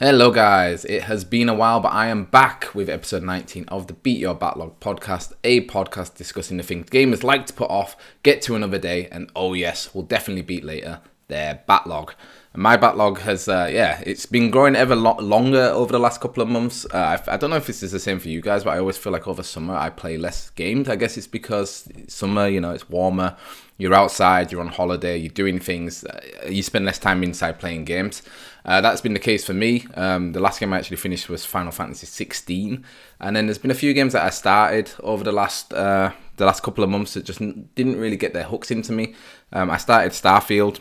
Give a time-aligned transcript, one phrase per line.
[0.00, 0.84] Hello, guys.
[0.86, 4.18] It has been a while, but I am back with episode 19 of the Beat
[4.18, 8.56] Your Backlog podcast, a podcast discussing the things gamers like to put off, get to
[8.56, 12.14] another day, and oh, yes, will definitely beat later their backlog.
[12.56, 16.40] My backlog has, uh, yeah, it's been growing ever lo- longer over the last couple
[16.40, 16.86] of months.
[16.86, 18.78] Uh, I, I don't know if this is the same for you guys, but I
[18.78, 20.88] always feel like over summer I play less games.
[20.88, 23.36] I guess it's because summer, you know, it's warmer,
[23.76, 27.86] you're outside, you're on holiday, you're doing things, uh, you spend less time inside playing
[27.86, 28.22] games.
[28.64, 29.86] Uh, that's been the case for me.
[29.94, 32.84] Um, the last game I actually finished was Final Fantasy 16,
[33.18, 36.46] and then there's been a few games that I started over the last uh, the
[36.46, 37.40] last couple of months that just
[37.74, 39.14] didn't really get their hooks into me.
[39.52, 40.78] Um, I started Starfield,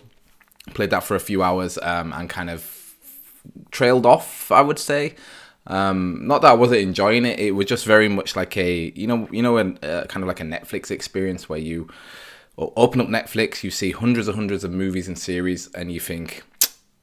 [0.74, 2.96] played that for a few hours, um, and kind of
[3.72, 4.52] trailed off.
[4.52, 5.16] I would say.
[5.66, 9.08] Um, not that I wasn't enjoying it; it was just very much like a you
[9.08, 11.88] know you know a, uh, kind of like a Netflix experience where you
[12.58, 16.44] open up Netflix, you see hundreds and hundreds of movies and series, and you think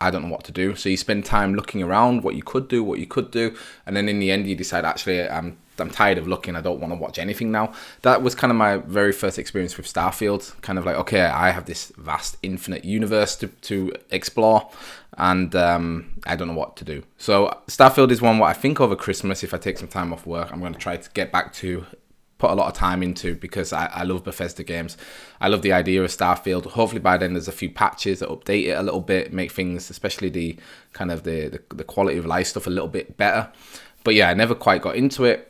[0.00, 0.74] I don't know what to do.
[0.74, 3.54] So you spend time looking around what you could do, what you could do,
[3.86, 6.56] and then in the end you decide actually I'm I'm tired of looking.
[6.56, 7.72] I don't want to watch anything now.
[8.02, 10.60] That was kind of my very first experience with Starfield.
[10.62, 14.70] Kind of like okay, I have this vast infinite universe to to explore,
[15.18, 17.02] and um, I don't know what to do.
[17.18, 20.26] So Starfield is one what I think over Christmas if I take some time off
[20.26, 21.86] work, I'm going to try to get back to
[22.40, 24.96] put a lot of time into because I, I love Bethesda games.
[25.40, 26.64] I love the idea of Starfield.
[26.64, 29.90] Hopefully by then there's a few patches that update it a little bit, make things,
[29.90, 30.56] especially the
[30.92, 33.52] kind of the, the, the quality of life stuff a little bit better.
[34.02, 35.49] But yeah, I never quite got into it.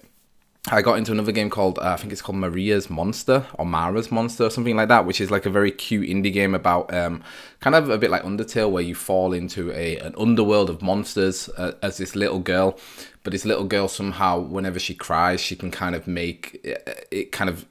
[0.68, 4.12] I got into another game called uh, I think it's called Maria's Monster or Mara's
[4.12, 7.22] Monster or something like that, which is like a very cute indie game about um,
[7.60, 11.48] kind of a bit like Undertale, where you fall into a an underworld of monsters
[11.56, 12.78] uh, as this little girl.
[13.22, 17.32] But this little girl somehow, whenever she cries, she can kind of make it, it
[17.32, 17.66] kind of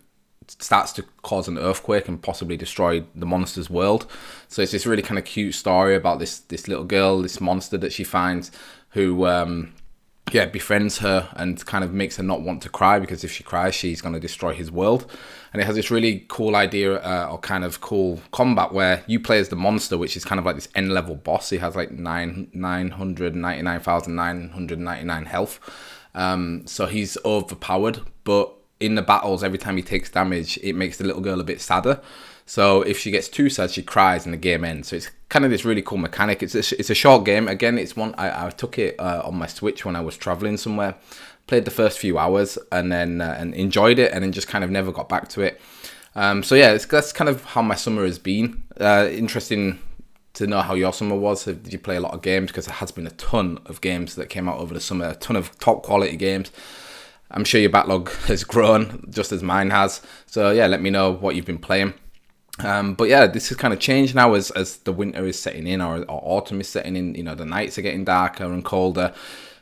[0.47, 4.07] starts to cause an earthquake and possibly destroy the monster's world.
[4.47, 7.77] So it's this really kind of cute story about this this little girl, this monster
[7.77, 8.51] that she finds,
[8.89, 9.73] who um,
[10.33, 13.43] yeah, befriends her and kind of makes her not want to cry because if she
[13.43, 15.09] cries, she's going to destroy his world.
[15.51, 19.19] And it has this really cool idea uh, or kind of cool combat where you
[19.19, 21.49] play as the monster, which is kind of like this end level boss.
[21.49, 25.59] He has like nine nine hundred ninety nine thousand nine hundred ninety nine health,
[26.13, 28.01] um, so he's overpowered.
[28.23, 31.43] But in the battles, every time he takes damage, it makes the little girl a
[31.43, 32.01] bit sadder.
[32.45, 34.89] So if she gets too sad, she cries and the game ends.
[34.89, 36.43] So it's kind of this really cool mechanic.
[36.43, 37.47] It's a, it's a short game.
[37.47, 40.57] Again, it's one I, I took it uh, on my Switch when I was traveling
[40.57, 40.95] somewhere.
[41.47, 44.63] Played the first few hours and then uh, and enjoyed it, and then just kind
[44.63, 45.61] of never got back to it.
[46.15, 48.63] Um, so yeah, that's kind of how my summer has been.
[48.79, 49.79] Uh, interesting
[50.33, 51.45] to know how your summer was.
[51.45, 52.47] Did you play a lot of games?
[52.47, 55.15] Because there has been a ton of games that came out over the summer, a
[55.15, 56.51] ton of top quality games.
[57.31, 60.01] I'm sure your backlog has grown just as mine has.
[60.25, 61.93] So yeah, let me know what you've been playing.
[62.63, 65.67] Um, but yeah, this has kind of changed now as, as the winter is setting
[65.67, 67.15] in or, or autumn is setting in.
[67.15, 69.13] You know, the nights are getting darker and colder,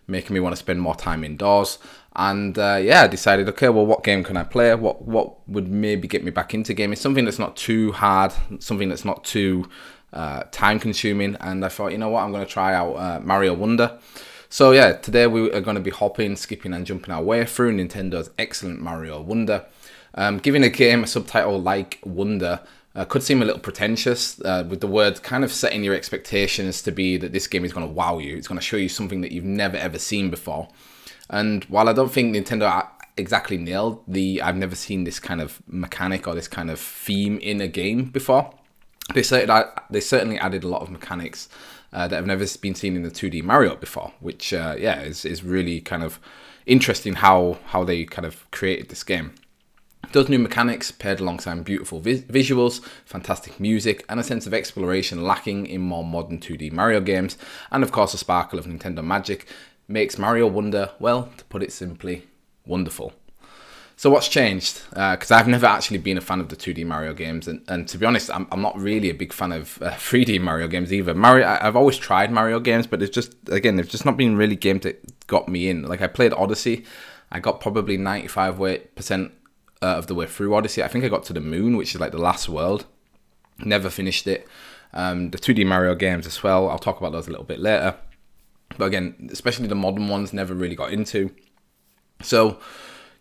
[0.07, 1.77] making me want to spend more time indoors.
[2.15, 4.73] And uh, yeah, I decided, okay, well, what game can I play?
[4.73, 6.95] What what would maybe get me back into gaming?
[6.95, 9.69] Something that's not too hard, something that's not too
[10.13, 11.35] uh, time consuming.
[11.39, 13.99] And I thought, you know what, I'm going to try out uh, Mario Wonder.
[14.49, 17.75] So yeah, today we are going to be hopping, skipping, and jumping our way through
[17.77, 19.65] Nintendo's excellent Mario Wonder.
[20.15, 22.61] Um, giving a game a subtitle like Wonder
[22.97, 26.81] uh, could seem a little pretentious uh, with the word kind of setting your expectations
[26.81, 28.35] to be that this game is going to wow you.
[28.35, 30.67] It's going to show you something that you've never ever seen before.
[31.29, 35.61] And while I don't think Nintendo exactly nailed the I've never seen this kind of
[35.67, 38.51] mechanic or this kind of theme in a game before,
[39.13, 41.49] they certainly, they certainly added a lot of mechanics
[41.93, 45.23] uh, that have never been seen in the 2D Mario before, which uh, yeah is,
[45.23, 46.19] is really kind of
[46.65, 49.35] interesting how how they kind of created this game.
[50.13, 55.23] Those new mechanics, paired alongside beautiful vis- visuals, fantastic music, and a sense of exploration
[55.23, 57.37] lacking in more modern 2D Mario games,
[57.71, 59.47] and of course the sparkle of Nintendo magic,
[59.87, 62.25] makes Mario Wonder, well, to put it simply,
[62.65, 63.13] wonderful.
[63.99, 64.83] So what's changed?
[64.91, 67.87] Because uh, I've never actually been a fan of the 2D Mario games, and, and
[67.87, 70.93] to be honest, I'm, I'm not really a big fan of uh, 3D Mario games
[70.93, 71.15] either.
[71.15, 74.37] Mario, I, have always tried Mario games, but it's just again, they've just not been
[74.37, 75.81] really games that got me in.
[75.83, 76.85] Like I played Odyssey,
[77.31, 79.31] I got probably 95 percent
[79.81, 80.83] uh, of the way through Odyssey.
[80.83, 82.85] I think I got to the moon, which is like the last world.
[83.59, 84.47] Never finished it.
[84.93, 86.69] Um, the 2D Mario games as well.
[86.69, 87.95] I'll talk about those a little bit later.
[88.77, 91.31] But again, especially the modern ones, never really got into.
[92.21, 92.59] So,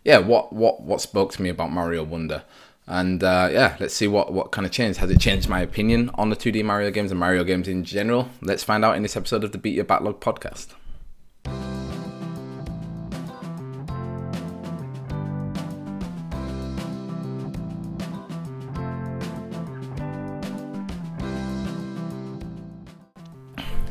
[0.03, 2.43] yeah, what what what spoke to me about Mario Wonder?
[2.87, 4.99] And uh, yeah, let's see what, what kind of changed.
[4.99, 8.29] Has it changed my opinion on the 2D Mario games and Mario games in general?
[8.41, 10.67] Let's find out in this episode of the Beat Your Backlog podcast.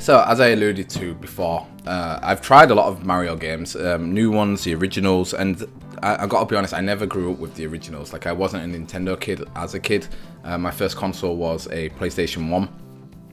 [0.06, 4.14] So, as I alluded to before, uh, I've tried a lot of Mario games, um,
[4.14, 5.64] new ones, the originals, and
[6.00, 8.12] I, I, gotta be honest, I never grew up with the originals.
[8.12, 10.06] Like, I wasn't a Nintendo kid as a kid.
[10.44, 12.69] Uh, my first console was a PlayStation 1.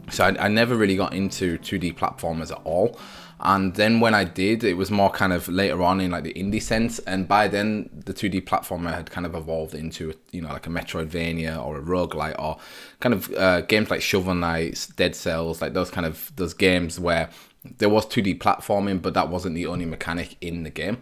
[0.09, 2.97] So, I, I never really got into 2D platformers at all
[3.43, 6.33] and then when I did, it was more kind of later on in like the
[6.33, 10.49] indie sense, and by then the 2D platformer had kind of evolved into you know
[10.49, 12.57] like a Metroidvania or a roguelite or
[13.01, 16.99] kind of uh, games like Shovel Knights, Dead Cells, like those kind of those games
[16.99, 17.29] where
[17.77, 21.01] there was 2D platforming, but that wasn't the only mechanic in the game.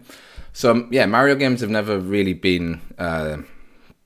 [0.52, 3.38] So yeah, Mario games have never really been uh,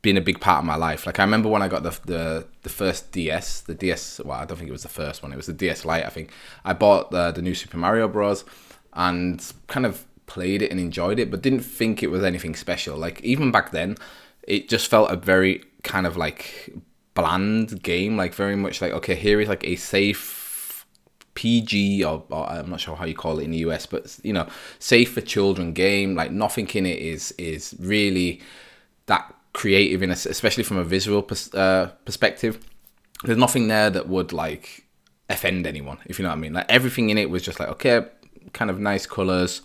[0.06, 1.04] been a big part of my life.
[1.04, 4.20] Like I remember when I got the the, the first DS, the DS.
[4.24, 5.32] Well, I don't think it was the first one.
[5.32, 6.06] It was the DS Lite.
[6.06, 6.30] I think
[6.64, 8.44] I bought the the new Super Mario Bros.
[8.92, 12.96] and kind of played it and enjoyed it, but didn't think it was anything special.
[12.96, 13.96] Like even back then,
[14.44, 16.72] it just felt a very kind of like
[17.14, 18.16] bland game.
[18.16, 20.86] Like very much like okay, here is like a safe
[21.34, 24.32] PG or, or, I'm not sure how you call it in the US, but you
[24.32, 24.46] know,
[24.78, 26.14] safe for children game.
[26.14, 28.40] Like nothing in it is is really
[29.06, 32.58] that creative in a, especially from a visual pers- uh, perspective.
[33.24, 34.84] There's nothing there that would like
[35.30, 36.52] offend anyone, if you know what I mean.
[36.52, 38.04] Like everything in it was just like okay,
[38.52, 39.62] kind of nice colors,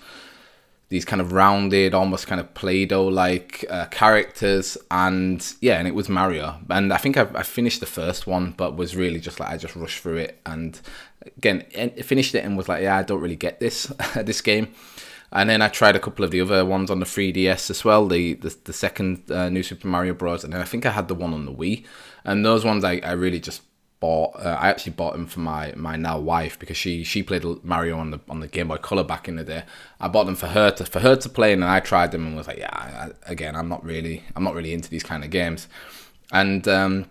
[0.88, 5.94] these kind of rounded, almost kind of Play-Doh like uh, characters, and yeah, and it
[5.94, 6.58] was Mario.
[6.70, 9.58] And I think I, I, finished the first one, but was really just like I
[9.58, 10.80] just rushed through it, and
[11.38, 11.66] again,
[12.04, 14.74] finished it and was like, yeah, I don't really get this this game.
[15.32, 18.08] And then I tried a couple of the other ones on the 3DS as well,
[18.08, 20.44] the the, the second uh, New Super Mario Bros.
[20.44, 21.86] And then I think I had the one on the Wii.
[22.24, 23.62] And those ones I, I really just
[24.02, 24.36] bought.
[24.36, 27.98] Uh, I actually bought them for my, my now wife because she she played Mario
[27.98, 29.64] on the on the Game Boy Color back in the day.
[30.02, 32.36] I bought them for her to for her to play, and I tried them and
[32.36, 35.30] was like, yeah, I, again, I'm not really I'm not really into these kind of
[35.30, 35.70] games.
[36.34, 37.06] And um,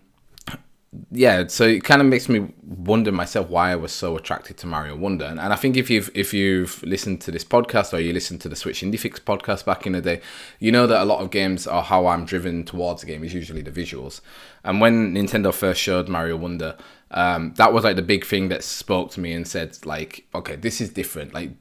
[1.12, 4.66] yeah, so it kind of makes me wonder myself why I was so attracted to
[4.66, 5.24] Mario Wonder.
[5.24, 8.40] And, and I think if you've if you've listened to this podcast or you listened
[8.40, 10.20] to the Switch Indie Fix podcast back in the day,
[10.58, 13.32] you know that a lot of games are how I'm driven towards a game is
[13.32, 14.20] usually the visuals.
[14.64, 16.76] And when Nintendo first showed Mario Wonder,
[17.12, 20.56] um, that was like the big thing that spoke to me and said like, okay,
[20.56, 21.32] this is different.
[21.32, 21.52] Like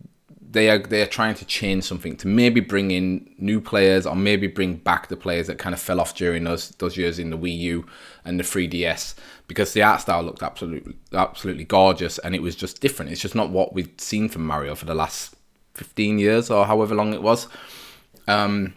[0.51, 4.15] they are they are trying to change something to maybe bring in new players or
[4.15, 7.29] maybe bring back the players that kind of fell off during those those years in
[7.29, 7.85] the Wii U
[8.25, 9.13] and the 3DS
[9.47, 13.11] because the art style looked absolutely absolutely gorgeous and it was just different.
[13.11, 15.35] It's just not what we've seen from Mario for the last
[15.75, 17.47] 15 years or however long it was.
[18.27, 18.73] Um,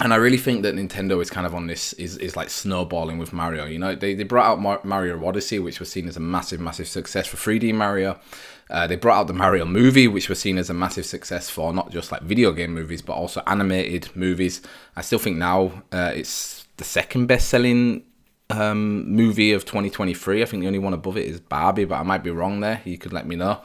[0.00, 3.16] and I really think that Nintendo is kind of on this is, is like snowballing
[3.16, 3.64] with Mario.
[3.64, 6.86] You know, they, they brought out Mario Odyssey, which was seen as a massive, massive
[6.86, 8.20] success for 3D Mario.
[8.68, 11.72] Uh, they brought out the Mario movie, which was seen as a massive success for
[11.72, 14.60] not just like video game movies, but also animated movies.
[14.96, 18.02] I still think now uh, it's the second best selling
[18.50, 20.42] um, movie of 2023.
[20.42, 22.82] I think the only one above it is Barbie, but I might be wrong there.
[22.84, 23.62] You could let me know.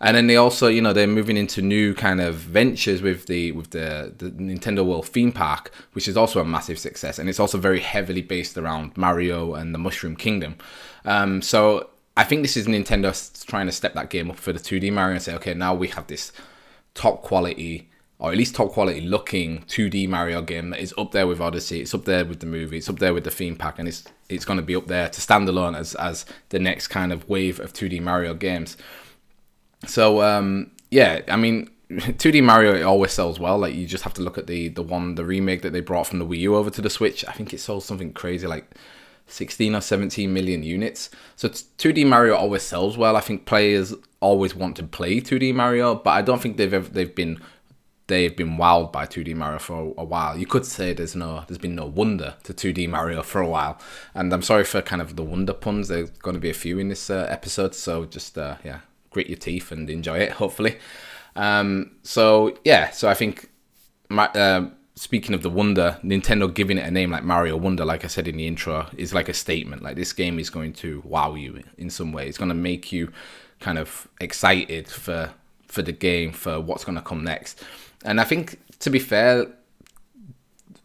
[0.00, 3.52] And then they also, you know, they're moving into new kind of ventures with the
[3.52, 7.40] with the, the Nintendo World theme park, which is also a massive success, and it's
[7.40, 10.56] also very heavily based around Mario and the Mushroom Kingdom.
[11.04, 14.58] Um, so I think this is Nintendo trying to step that game up for the
[14.58, 16.32] 2D Mario and say, okay, now we have this
[16.94, 21.26] top quality, or at least top quality looking 2D Mario game that is up there
[21.26, 21.80] with Odyssey.
[21.80, 22.78] It's up there with the movie.
[22.78, 25.08] It's up there with the theme park, and it's it's going to be up there
[25.08, 28.76] to stand alone as as the next kind of wave of 2D Mario games.
[29.86, 31.70] So um, yeah, I mean.
[31.90, 33.56] 2D Mario it always sells well.
[33.56, 36.06] Like you just have to look at the the one the remake that they brought
[36.06, 37.24] from the Wii U over to the Switch.
[37.26, 38.74] I think it sold something crazy like
[39.28, 41.10] 16 or 17 million units.
[41.36, 43.16] So 2D Mario always sells well.
[43.16, 46.88] I think players always want to play 2D Mario, but I don't think they've ever,
[46.88, 47.40] they've been
[48.08, 50.36] they've been wowed by 2D Mario for a while.
[50.36, 53.78] You could say there's no there's been no wonder to 2D Mario for a while.
[54.14, 55.88] And I'm sorry for kind of the wonder puns.
[55.88, 58.80] There's going to be a few in this uh, episode, so just uh, yeah,
[59.10, 60.32] grit your teeth and enjoy it.
[60.42, 60.78] Hopefully.
[61.36, 63.48] Um, so yeah, so I think
[64.08, 68.04] my, uh, speaking of the wonder, Nintendo giving it a name like Mario Wonder, like
[68.04, 69.82] I said in the intro, is like a statement.
[69.82, 72.26] Like this game is going to wow you in some way.
[72.28, 73.12] It's going to make you
[73.60, 75.32] kind of excited for
[75.68, 77.62] for the game, for what's going to come next.
[78.04, 79.46] And I think, to be fair,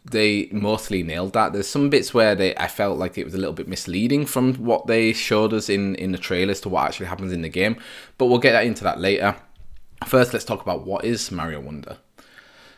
[0.05, 1.53] they mostly nailed that.
[1.53, 4.55] There's some bits where they I felt like it was a little bit misleading from
[4.55, 7.77] what they showed us in in the trailers to what actually happens in the game.
[8.17, 9.35] But we'll get that into that later.
[10.05, 11.97] First, let's talk about what is Mario Wonder.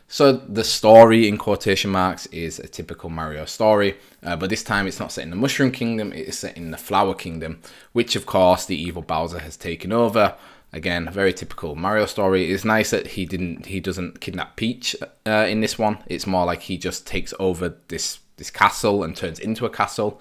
[0.08, 4.86] So the story in quotation marks is a typical Mario story, uh, but this time
[4.86, 7.60] it's not set in the Mushroom Kingdom, it is set in the Flower Kingdom,
[7.92, 10.36] which of course the evil Bowser has taken over.
[10.76, 12.52] Again, very typical Mario story.
[12.52, 15.98] It's nice that he didn't he doesn't kidnap Peach uh, in this one.
[16.08, 20.20] It's more like he just takes over this this castle and turns into a castle.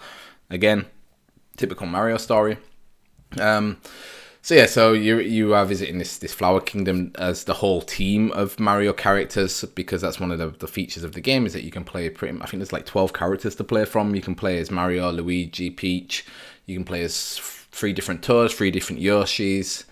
[0.50, 0.86] Again,
[1.56, 2.56] typical Mario story.
[3.40, 3.78] Um,
[4.44, 8.30] So yeah, so you you are visiting this this flower kingdom as the whole team
[8.32, 11.64] of Mario characters because that's one of the, the features of the game is that
[11.64, 12.38] you can play pretty.
[12.42, 14.14] I think there's like twelve characters to play from.
[14.14, 16.26] You can play as Mario, Luigi, Peach.
[16.66, 17.38] You can play as
[17.72, 19.84] three different Toads, three different Yoshis.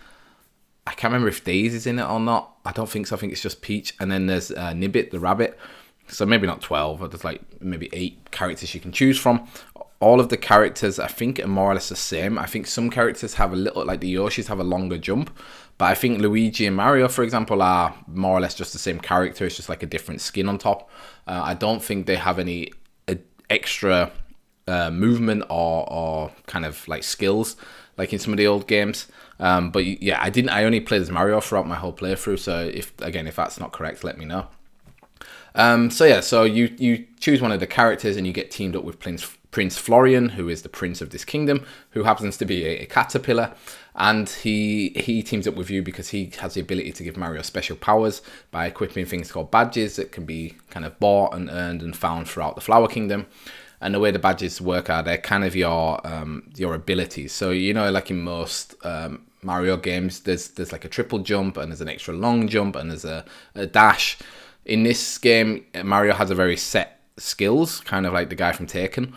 [0.87, 2.57] I can't remember if Daisy's in it or not.
[2.65, 3.17] I don't think so.
[3.17, 5.59] I think it's just Peach, and then there's uh, Nabbit the rabbit.
[6.09, 9.47] So maybe not twelve, but there's like maybe eight characters you can choose from
[10.03, 12.37] all of the characters I think are more or less the same.
[12.37, 15.31] I think some characters have a little like the Yoshis have a longer jump,
[15.79, 18.99] but I think Luigi and Mario, for example, are more or less just the same
[18.99, 19.47] character.
[19.47, 20.91] It's just like a different skin on top.
[21.29, 22.73] Uh, I don't think they have any
[23.07, 23.15] uh,
[23.49, 24.11] extra
[24.67, 27.57] uh, movement or or kind of like skills
[27.97, 29.07] like in some of the old games.
[29.43, 30.51] Um, but yeah, I didn't.
[30.51, 32.39] I only played as Mario throughout my whole playthrough.
[32.39, 34.47] So if again, if that's not correct, let me know.
[35.57, 38.77] Um, so yeah, so you you choose one of the characters and you get teamed
[38.77, 42.45] up with Prince Prince Florian, who is the prince of this kingdom, who happens to
[42.45, 43.53] be a, a, caterpillar,
[43.97, 47.43] and he he teams up with you because he has the ability to give Mario
[47.43, 48.23] special powers
[48.53, 52.29] by equipping things called badges that can be kind of bought and earned and found
[52.29, 53.27] throughout the Flower Kingdom.
[53.81, 57.33] And the way the badges work are they're kind of your um, your abilities.
[57.33, 61.57] So you know, like in most um, Mario games, there's there's like a triple jump
[61.57, 64.19] and there's an extra long jump and there's a, a dash.
[64.65, 68.67] In this game, Mario has a very set skills, kind of like the guy from
[68.67, 69.15] Taken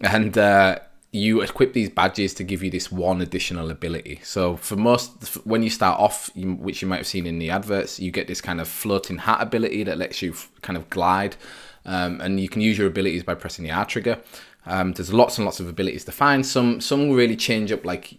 [0.00, 0.78] and uh,
[1.10, 4.20] you equip these badges to give you this one additional ability.
[4.22, 7.98] So for most, when you start off, which you might have seen in the adverts,
[7.98, 11.36] you get this kind of floating hat ability that lets you kind of glide,
[11.84, 14.20] um, and you can use your abilities by pressing the R trigger.
[14.66, 16.44] Um, there's lots and lots of abilities to find.
[16.44, 18.18] Some some really change up like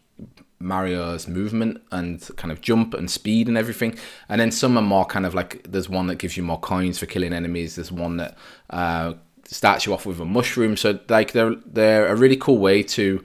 [0.59, 3.97] Mario's movement and kind of jump and speed and everything.
[4.27, 6.99] And then some are more kind of like there's one that gives you more coins
[6.99, 7.75] for killing enemies.
[7.75, 8.37] There's one that
[8.69, 9.13] uh,
[9.45, 10.75] starts you off with a mushroom.
[10.75, 13.23] So like they're they're a really cool way to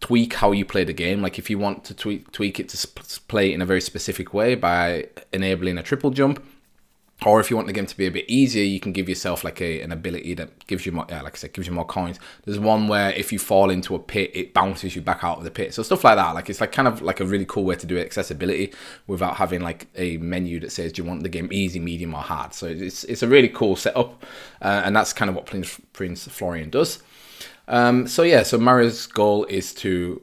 [0.00, 1.22] tweak how you play the game.
[1.22, 4.54] Like if you want to tweak tweak it to play in a very specific way
[4.54, 6.42] by enabling a triple jump,
[7.24, 9.44] or if you want the game to be a bit easier, you can give yourself
[9.44, 11.84] like a, an ability that gives you more, yeah, like I said, gives you more
[11.84, 12.18] coins.
[12.44, 15.44] There's one where if you fall into a pit, it bounces you back out of
[15.44, 15.74] the pit.
[15.74, 16.34] So stuff like that.
[16.34, 18.72] Like it's like kind of like a really cool way to do accessibility
[19.06, 22.22] without having like a menu that says, do you want the game easy, medium, or
[22.22, 22.54] hard?
[22.54, 24.24] So it's it's a really cool setup,
[24.60, 27.02] uh, and that's kind of what Prince, Florian does.
[27.68, 30.20] Um, so yeah, so Mario's goal is to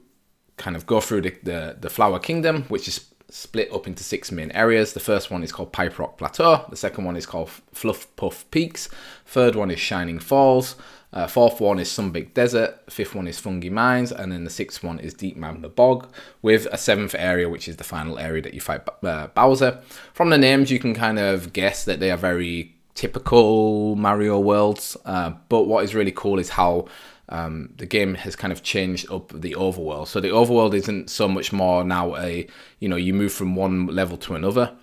[0.57, 4.31] kind of go through the, the, the Flower Kingdom, which is split up into six
[4.31, 4.93] main areas.
[4.93, 6.65] The first one is called Pipe Rock Plateau.
[6.69, 8.89] The second one is called Fluff Puff Peaks.
[9.25, 10.75] Third one is Shining Falls.
[11.11, 12.79] Uh, fourth one is Sunbaked Desert.
[12.89, 14.11] Fifth one is Fungi Mines.
[14.11, 17.77] And then the sixth one is Deep Magma Bog, with a seventh area, which is
[17.77, 19.81] the final area that you fight uh, Bowser.
[20.13, 24.97] From the names, you can kind of guess that they are very typical Mario worlds.
[25.05, 26.85] Uh, but what is really cool is how
[27.29, 30.07] um, the game has kind of changed up the overworld.
[30.07, 32.47] So the overworld isn't so much more now a
[32.79, 34.75] you know you move from one level to another.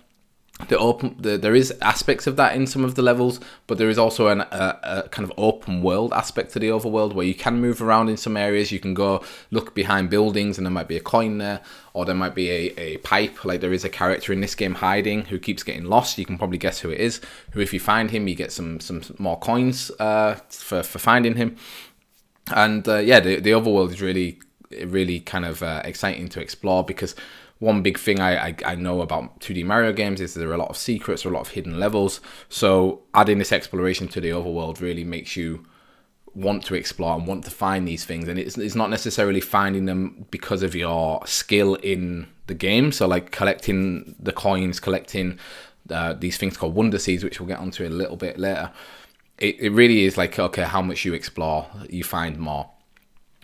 [0.69, 3.89] The open the, there is aspects of that in some of the levels, but there
[3.89, 7.35] is also an, a, a kind of open world aspect to the overworld where you
[7.35, 8.71] can move around in some areas.
[8.71, 11.61] You can go look behind buildings and there might be a coin there,
[11.93, 13.45] or there might be a, a pipe.
[13.45, 16.17] Like there is a character in this game hiding who keeps getting lost.
[16.17, 17.21] You can probably guess who it is.
[17.51, 21.35] Who, if you find him, you get some some more coins uh, for for finding
[21.35, 21.57] him
[22.53, 24.39] and uh, yeah, the the overworld is really
[24.85, 27.15] really kind of uh, exciting to explore because
[27.59, 30.57] one big thing I, I, I, know about 2D Mario games is there are a
[30.57, 32.21] lot of secrets or a lot of hidden levels.
[32.49, 35.65] So adding this exploration to the overworld really makes you
[36.35, 38.27] want to explore and want to find these things.
[38.27, 42.91] And it's, it's not necessarily finding them because of your skill in the game.
[42.91, 45.39] So like collecting the coins, collecting
[45.89, 48.71] uh, these things called wonder seeds, which we'll get onto a little bit later
[49.37, 52.69] it, it really is like okay how much you explore you find more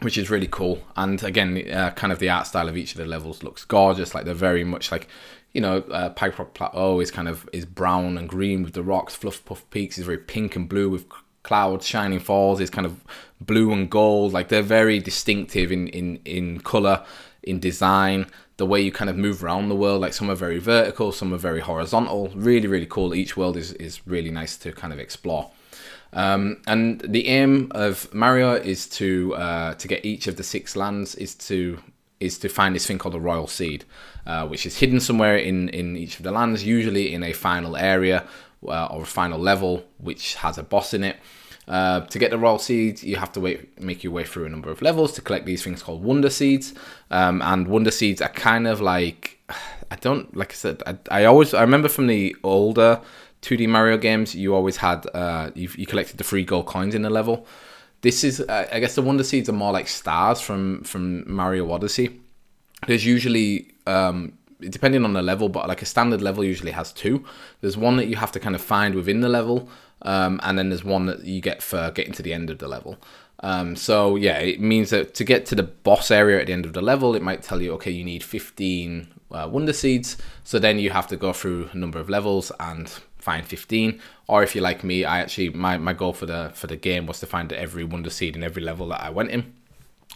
[0.04, 0.84] which is really cool.
[0.96, 4.14] And again uh, kind of the art style of each of the levels looks gorgeous.
[4.14, 5.08] Like they're very much like
[5.54, 8.84] you know uh, pipe rock plateau is kind of is brown and green with the
[8.84, 11.06] rocks fluff puff peaks is very pink and blue with
[11.44, 13.04] clouds shining falls is kind of
[13.42, 14.34] blue and gold.
[14.34, 17.04] Like they're very distinctive in in in color
[17.44, 20.02] in design the way you kind of move around the world.
[20.02, 22.30] Like some are very vertical some are very horizontal.
[22.36, 23.16] Really really cool.
[23.16, 25.52] Each world is is really nice to kind of explore
[26.14, 30.76] um, and the aim of Mario is to uh, to get each of the six
[30.76, 31.80] lands is to
[32.20, 33.84] is to find this thing called the royal seed,
[34.26, 37.76] uh, which is hidden somewhere in in each of the lands, usually in a final
[37.76, 38.26] area
[38.68, 41.18] uh, or a final level, which has a boss in it.
[41.68, 44.50] Uh, to get the royal seeds, you have to wait, make your way through a
[44.50, 46.74] number of levels to collect these things called wonder seeds.
[47.10, 49.40] Um, and wonder seeds are kind of like
[49.92, 53.02] I don't like I said I, I always I remember from the older
[53.44, 57.04] 2D Mario games, you always had uh, you, you collected the free gold coins in
[57.04, 57.46] the level.
[58.02, 61.72] This is, uh, I guess, the Wonder Seeds are more like stars from from Mario
[61.72, 62.20] Odyssey,
[62.88, 67.26] there's usually um, depending on the level, but like a standard level usually has two.
[67.62, 69.70] There's one that you have to kind of find within the level,
[70.04, 72.68] um, and then there's one that you get for getting to the end of the
[72.68, 72.98] level.
[73.42, 76.66] Um, so yeah, it means that to get to the boss area at the end
[76.66, 80.18] of the level, it might tell you, okay, you need 15 uh, wonder seeds.
[80.44, 82.90] So then you have to go through a number of levels and
[83.24, 84.00] find 15.
[84.28, 87.06] Or if you're like me, I actually my, my goal for the for the game
[87.06, 89.54] was to find every wonder seed in every level that I went in.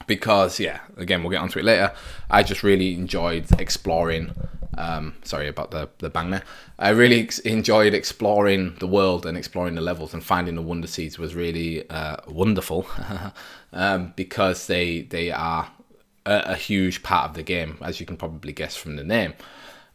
[0.06, 1.94] Because yeah again we'll get onto it later.
[2.30, 4.34] I just really enjoyed exploring
[4.78, 6.44] um, sorry about the, the bang there.
[6.78, 10.88] I really ex- enjoyed exploring the world and exploring the levels and finding the wonder
[10.88, 12.88] seeds was really uh, wonderful.
[13.74, 15.70] Um, because they they are
[16.26, 19.34] a, a huge part of the game as you can probably guess from the name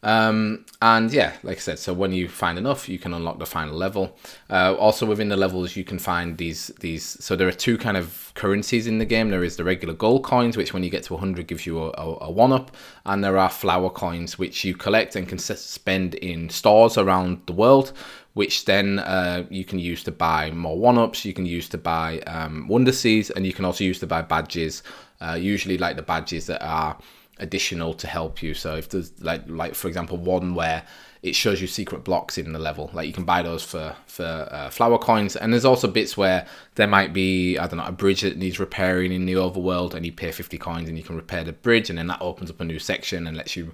[0.03, 3.45] um, and yeah, like I said, so when you find enough, you can unlock the
[3.45, 4.17] final level.
[4.49, 7.05] Uh, also within the levels, you can find these these.
[7.23, 9.29] So there are two kind of currencies in the game.
[9.29, 11.91] There is the regular gold coins, which when you get to 100 gives you a,
[11.91, 16.15] a, a one up, and there are flower coins, which you collect and can spend
[16.15, 17.93] in stores around the world.
[18.33, 21.23] Which then uh, you can use to buy more one ups.
[21.23, 24.21] You can use to buy um, wonder seeds, and you can also use to buy
[24.21, 24.83] badges.
[25.21, 26.97] Uh, usually, like the badges that are
[27.39, 28.53] additional to help you.
[28.53, 30.83] So if there's like like for example one where
[31.21, 34.47] it shows you secret blocks in the level, like you can buy those for for
[34.51, 35.35] uh, flower coins.
[35.35, 38.59] And there's also bits where there might be I don't know a bridge that needs
[38.59, 41.89] repairing in the overworld, and you pay 50 coins and you can repair the bridge,
[41.89, 43.73] and then that opens up a new section and lets you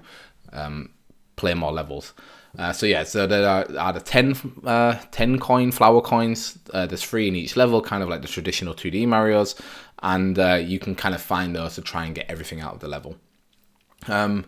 [0.53, 0.91] um,
[1.35, 2.13] play more levels.
[2.57, 6.57] Uh, so yeah, so there are, are the 10, uh, 10 coin flower coins.
[6.73, 9.55] Uh, there's three in each level, kind of like the traditional 2D Mario's,
[10.01, 12.79] and uh, you can kind of find those to try and get everything out of
[12.79, 13.15] the level.
[14.07, 14.45] Um,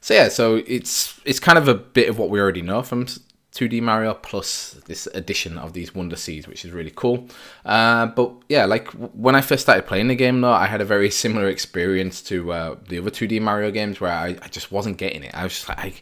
[0.00, 3.06] so yeah, so it's it's kind of a bit of what we already know from
[3.54, 7.28] 2D Mario plus this addition of these Wonder Seeds, which is really cool.
[7.64, 10.84] Uh, but yeah, like when I first started playing the game, though, I had a
[10.84, 14.96] very similar experience to uh, the other 2D Mario games where I, I just wasn't
[14.96, 15.32] getting it.
[15.34, 15.94] I was just like, I,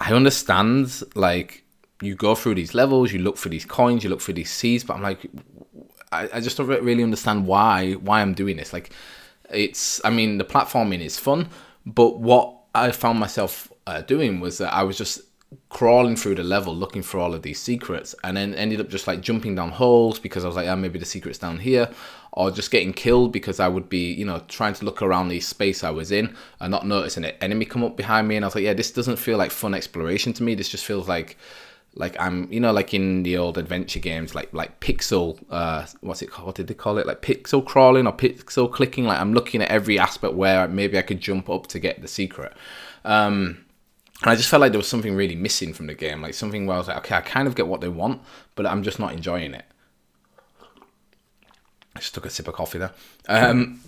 [0.00, 1.62] I understand, like,
[2.02, 4.82] you go through these levels, you look for these coins, you look for these seeds,
[4.82, 5.30] but I'm like,
[6.10, 8.72] I, I just don't really understand why why I'm doing this.
[8.72, 8.90] Like,
[9.48, 11.48] it's, I mean, the platforming is fun,
[11.86, 15.22] but what I found myself uh, doing was that I was just
[15.68, 19.08] crawling through the level looking for all of these secrets and then ended up just
[19.08, 21.90] like jumping down holes because I was like, oh, maybe the secret's down here
[22.32, 25.40] or just getting killed because I would be, you know, trying to look around the
[25.40, 28.36] space I was in and not noticing an enemy come up behind me.
[28.36, 30.54] And I was like, yeah, this doesn't feel like fun exploration to me.
[30.54, 31.36] This just feels like
[31.94, 36.22] like I'm you know like in the old adventure games like like pixel uh what's
[36.22, 37.06] it called what did they call it?
[37.06, 39.04] Like pixel crawling or pixel clicking.
[39.04, 42.08] Like I'm looking at every aspect where maybe I could jump up to get the
[42.08, 42.52] secret.
[43.04, 43.64] Um
[44.22, 46.22] and I just felt like there was something really missing from the game.
[46.22, 48.22] Like something where I was like okay I kind of get what they want
[48.54, 49.64] but I'm just not enjoying it.
[51.96, 52.92] I just took a sip of coffee there.
[53.28, 53.80] Um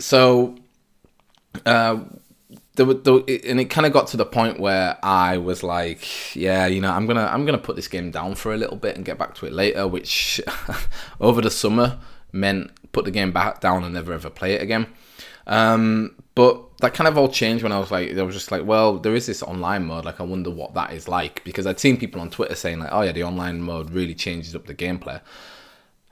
[0.00, 0.56] so
[1.64, 2.00] uh
[2.76, 6.66] there, there, and it kind of got to the point where I was like, yeah,
[6.66, 9.04] you know, I'm gonna I'm gonna put this game down for a little bit and
[9.04, 9.86] get back to it later.
[9.86, 10.40] Which
[11.20, 11.98] over the summer
[12.32, 14.86] meant put the game back down and never ever play it again.
[15.46, 18.64] Um, but that kind of all changed when I was like, I was just like,
[18.64, 20.04] well, there is this online mode.
[20.04, 22.90] Like, I wonder what that is like because I'd seen people on Twitter saying like,
[22.92, 25.20] oh yeah, the online mode really changes up the gameplay.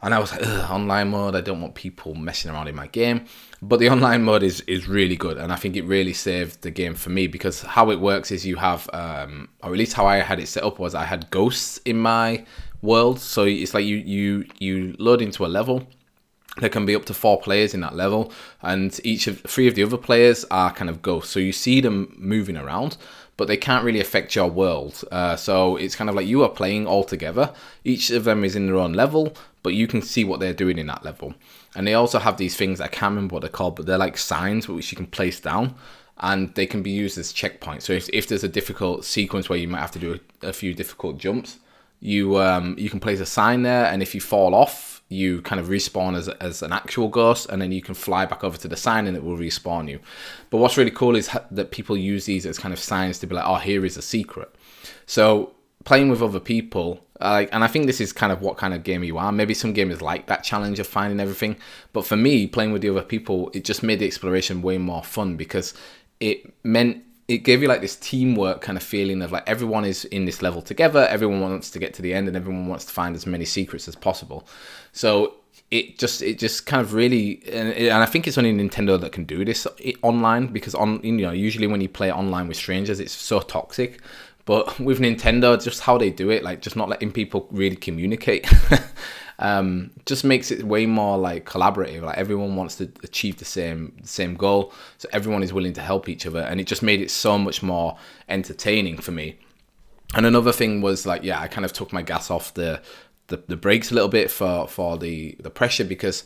[0.03, 3.27] And I was like, online mode, I don't want people messing around in my game.
[3.61, 5.38] But the online mode is, is really good.
[5.38, 8.45] And I think it really saved the game for me because how it works is
[8.45, 11.31] you have, um, or at least how I had it set up was I had
[11.31, 12.45] ghosts in my
[12.83, 13.21] world.
[13.21, 15.87] So it's like you, you, you load into a level.
[16.59, 19.75] There can be up to four players in that level, and each of three of
[19.75, 21.33] the other players are kind of ghosts.
[21.33, 22.99] So you see them moving around,
[23.38, 25.03] but they can't really affect your world.
[25.11, 27.55] Uh, so it's kind of like you are playing all together.
[27.85, 30.79] Each of them is in their own level, but you can see what they're doing
[30.79, 31.35] in that level.
[31.75, 34.18] And they also have these things, I can't remember what they're called, but they're like
[34.18, 35.75] signs which you can place down
[36.18, 37.83] and they can be used as checkpoints.
[37.83, 40.53] So if, if there's a difficult sequence where you might have to do a, a
[40.53, 41.59] few difficult jumps,
[42.01, 45.61] you um, you can place a sign there, and if you fall off, you kind
[45.61, 48.66] of respawn as, as an actual ghost, and then you can fly back over to
[48.66, 50.01] the sign, and it will respawn you.
[50.51, 53.37] But what's really cool is that people use these as kind of signs to be
[53.37, 54.53] like, oh, here is a secret.
[55.07, 55.53] So
[55.85, 58.82] playing with other people like and i think this is kind of what kind of
[58.82, 59.32] game you are.
[59.32, 61.56] Maybe some gamers like that challenge of finding everything
[61.92, 65.02] but for me playing with the other people it just made the exploration way more
[65.02, 65.74] fun because
[66.20, 70.04] it meant it gave you like this teamwork kind of feeling of like everyone is
[70.06, 72.92] in this level together everyone wants to get to the end and everyone wants to
[72.92, 74.46] find as many secrets as possible.
[74.92, 75.35] So
[75.72, 79.12] it just it just kind of really and, and I think it's only Nintendo that
[79.12, 79.66] can do this
[80.02, 84.00] online because on you know usually when you play online with strangers it's so toxic
[84.44, 88.50] but with Nintendo, just how they do it, like just not letting people really communicate.
[89.38, 92.02] um, just makes it way more like collaborative.
[92.02, 96.09] Like everyone wants to achieve the same same goal, so everyone is willing to help
[96.09, 97.96] each other, and it just made it so much more
[98.28, 99.38] entertaining for me.
[100.14, 102.83] And another thing was like, yeah, I kind of took my gas off the
[103.28, 106.24] the, the brakes a little bit for for the the pressure because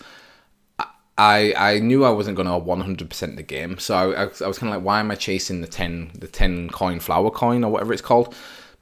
[1.18, 4.58] I I knew I wasn't going to 100% the game, so I, I, I was
[4.58, 7.72] kind of like, why am I chasing the 10 the 10 coin flower coin or
[7.72, 8.34] whatever it's called?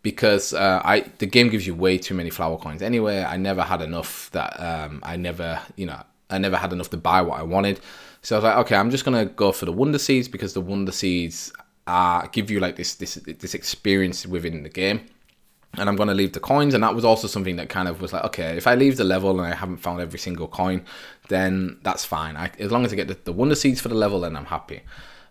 [0.03, 2.83] Because uh, I the game gives you way too many flower coins.
[2.83, 6.90] Anyway, I never had enough that um, I never you know I never had enough
[6.90, 7.81] to buy what I wanted.
[8.23, 10.61] So I was like, okay, I'm just gonna go for the wonder seeds because the
[10.61, 11.53] wonder seeds
[11.87, 15.07] uh, give you like this this this experience within the game
[15.79, 16.75] and I'm going to leave the coins.
[16.75, 19.05] And that was also something that kind of was like, okay, if I leave the
[19.05, 20.85] level and I haven't found every single coin,
[21.29, 22.37] then that's fine.
[22.37, 24.47] I, as long as I get the, the wonder seeds for the level, then I'm
[24.47, 24.83] happy.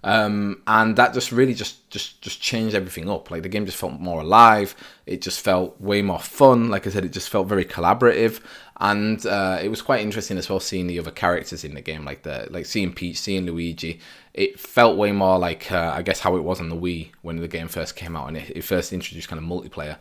[0.03, 3.31] Um, and that just really just just just changed everything up.
[3.31, 4.75] Like the game just felt more alive.
[5.05, 6.69] It just felt way more fun.
[6.69, 8.41] Like I said, it just felt very collaborative,
[8.81, 12.03] and uh, it was quite interesting as well seeing the other characters in the game,
[12.03, 13.99] like the like seeing Peach, seeing Luigi.
[14.33, 17.37] It felt way more like uh, I guess how it was on the Wii when
[17.37, 19.97] the game first came out and it, it first introduced kind of multiplayer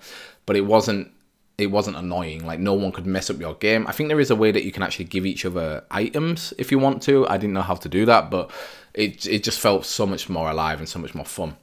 [0.47, 1.11] but it wasn't
[1.59, 2.45] it wasn't annoying.
[2.45, 3.87] Like no one could mess up your game.
[3.87, 6.73] I think there is a way that you can actually give each other items if
[6.73, 7.29] you want to.
[7.29, 8.51] I didn't know how to do that, but
[8.95, 11.57] it it just felt so much more alive and so much more fun.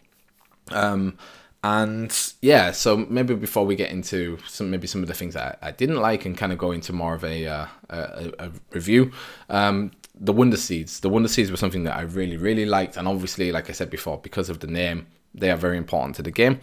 [0.72, 1.18] Um,
[1.64, 5.60] and yeah, so maybe before we get into some maybe some of the things that
[5.62, 9.12] I, didn't like and kind of go into more of a uh, a, a, review.
[9.50, 11.02] Um, the Wonder Seeds.
[11.02, 13.90] The Wonder Seeds were something that I really really liked, and obviously, like I said
[13.90, 16.60] before, because of the name, they are very important to the game.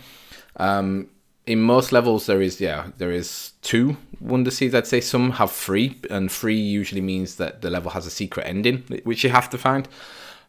[0.57, 1.11] Um,
[1.47, 5.53] in most levels there is yeah there is two wonder seeds i'd say some have
[5.53, 9.49] three and three usually means that the level has a secret ending which you have
[9.49, 9.89] to find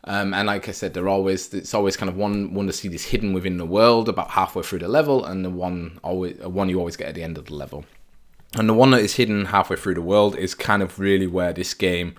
[0.03, 3.05] um, and like i said they're always it's always kind of one wonder seed is
[3.05, 6.79] hidden within the world about halfway through the level and the one always one you
[6.79, 7.85] always get at the end of the level.
[8.55, 11.51] And the one that is hidden halfway through the world is kind of really where
[11.51, 12.15] this game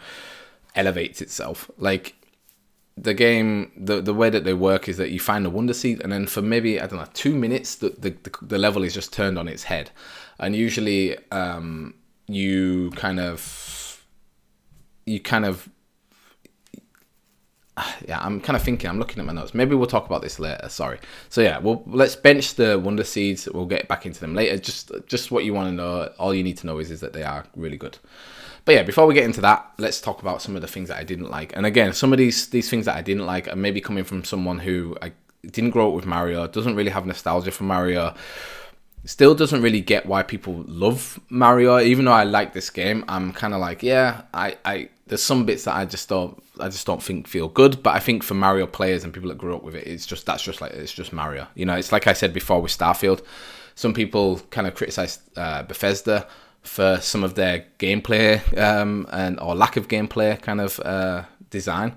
[0.75, 1.71] elevates itself.
[1.79, 2.15] Like
[2.97, 6.01] the game the the way that they work is that you find a wonder seed
[6.03, 8.13] and then for maybe i don't know two minutes the the,
[8.43, 9.91] the level is just turned on its head.
[10.41, 11.95] And usually um,
[12.29, 14.05] you kind of
[15.07, 15.69] you kind of
[18.07, 19.55] yeah i'm kind of thinking i'm looking at my notes.
[19.55, 20.99] Maybe we'll talk about this later sorry.
[21.29, 23.49] So yeah well let's bench the wonder seeds.
[23.49, 24.59] We'll get back into them later.
[24.59, 27.13] Just just what you want to know all you need to know is is that
[27.13, 27.99] they are really good.
[28.65, 30.99] But yeah, before we get into that, let's talk about some of the things that
[30.99, 31.57] I didn't like.
[31.57, 34.25] And again, some of these these things that I didn't like are maybe coming from
[34.25, 35.13] someone who I
[35.51, 38.15] didn't grow up with Mario, doesn't really have nostalgia for Mario,
[39.05, 41.79] still doesn't really get why people love Mario.
[41.79, 45.45] Even though I like this game, I'm kind of like, yeah, I, I there's some
[45.47, 47.83] bits that I just don't I just don't think feel good.
[47.83, 50.27] But I think for Mario players and people that grew up with it, it's just
[50.27, 51.47] that's just like it's just Mario.
[51.55, 53.23] You know, it's like I said before with Starfield.
[53.75, 56.27] Some people kind of criticize uh, Bethesda
[56.63, 61.95] for some of their gameplay um, and or lack of gameplay kind of uh, design.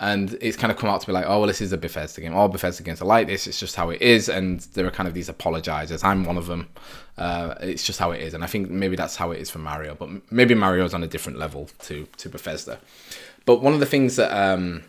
[0.00, 2.20] And it's kind of come out to be like, oh, well, this is a Bethesda
[2.20, 2.32] game.
[2.32, 3.48] All Bethesda games are like this.
[3.48, 4.28] It's just how it is.
[4.28, 6.04] And there are kind of these apologizers.
[6.04, 6.68] I'm one of them.
[7.16, 8.32] Uh, it's just how it is.
[8.32, 9.96] And I think maybe that's how it is for Mario.
[9.96, 12.78] But maybe Mario's on a different level to, to Bethesda.
[13.44, 14.84] But one of the things that um,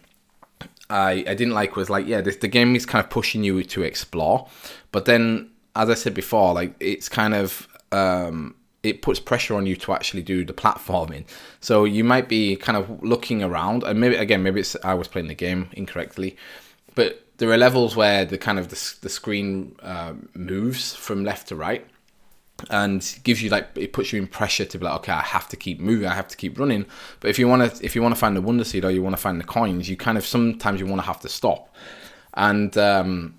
[0.90, 3.64] I, I didn't like was like, yeah, this, the game is kind of pushing you
[3.64, 4.48] to explore.
[4.92, 9.66] But then, as I said before, like it's kind of um, it puts pressure on
[9.66, 11.26] you to actually do the platforming.
[11.60, 15.08] So you might be kind of looking around, and maybe again, maybe it's I was
[15.08, 16.38] playing the game incorrectly,
[16.96, 21.48] but there are levels where the kind of the, the screen uh, moves from left
[21.48, 21.86] to right
[22.70, 25.48] and gives you like it puts you in pressure to be like okay i have
[25.48, 26.86] to keep moving i have to keep running
[27.22, 29.02] but if you want to if you want to find the wonder seed or you
[29.02, 31.74] want to find the coins you kind of sometimes you want to have to stop
[32.34, 33.39] and um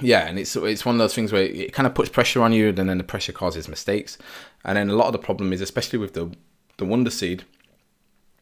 [0.00, 2.52] yeah, and it's it's one of those things where it kind of puts pressure on
[2.52, 4.18] you, and then the pressure causes mistakes.
[4.64, 6.30] And then a lot of the problem is, especially with the
[6.76, 7.44] the Wonder Seed,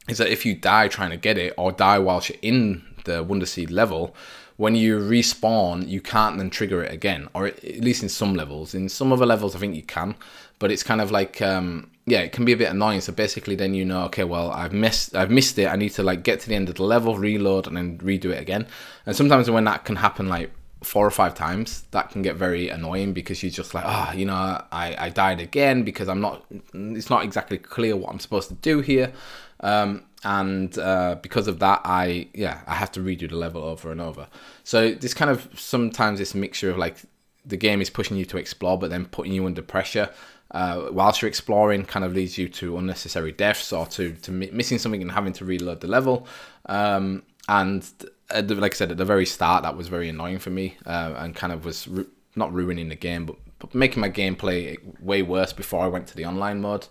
[0.09, 3.23] is that if you die trying to get it or die whilst you're in the
[3.23, 4.15] Wonder Seed level,
[4.57, 8.75] when you respawn, you can't then trigger it again, or at least in some levels.
[8.75, 10.17] In some other levels, I think you can,
[10.59, 13.01] but it's kind of like um, yeah, it can be a bit annoying.
[13.01, 15.67] So basically, then you know, okay, well, I've missed, I've missed it.
[15.67, 18.27] I need to like get to the end of the level, reload, and then redo
[18.27, 18.67] it again.
[19.07, 20.51] And sometimes when that can happen, like
[20.83, 24.17] four or five times, that can get very annoying because you're just like, ah, oh,
[24.17, 28.21] you know, I, I died again because I'm not, it's not exactly clear what I'm
[28.21, 29.13] supposed to do here.
[29.61, 33.91] Um, and uh, because of that, I, yeah, I have to redo the level over
[33.91, 34.29] and over.
[34.65, 36.97] So this kind of, sometimes this mixture of like,
[37.45, 40.11] the game is pushing you to explore, but then putting you under pressure.
[40.51, 44.79] Uh, whilst you're exploring, kind of leads you to unnecessary deaths or to, to missing
[44.79, 46.27] something and having to reload the level.
[46.67, 47.87] Um, and
[48.31, 51.15] the, like I said at the very start, that was very annoying for me uh,
[51.17, 55.23] and kind of was ru- not ruining the game, but, but making my gameplay way
[55.23, 56.87] worse before I went to the online mode.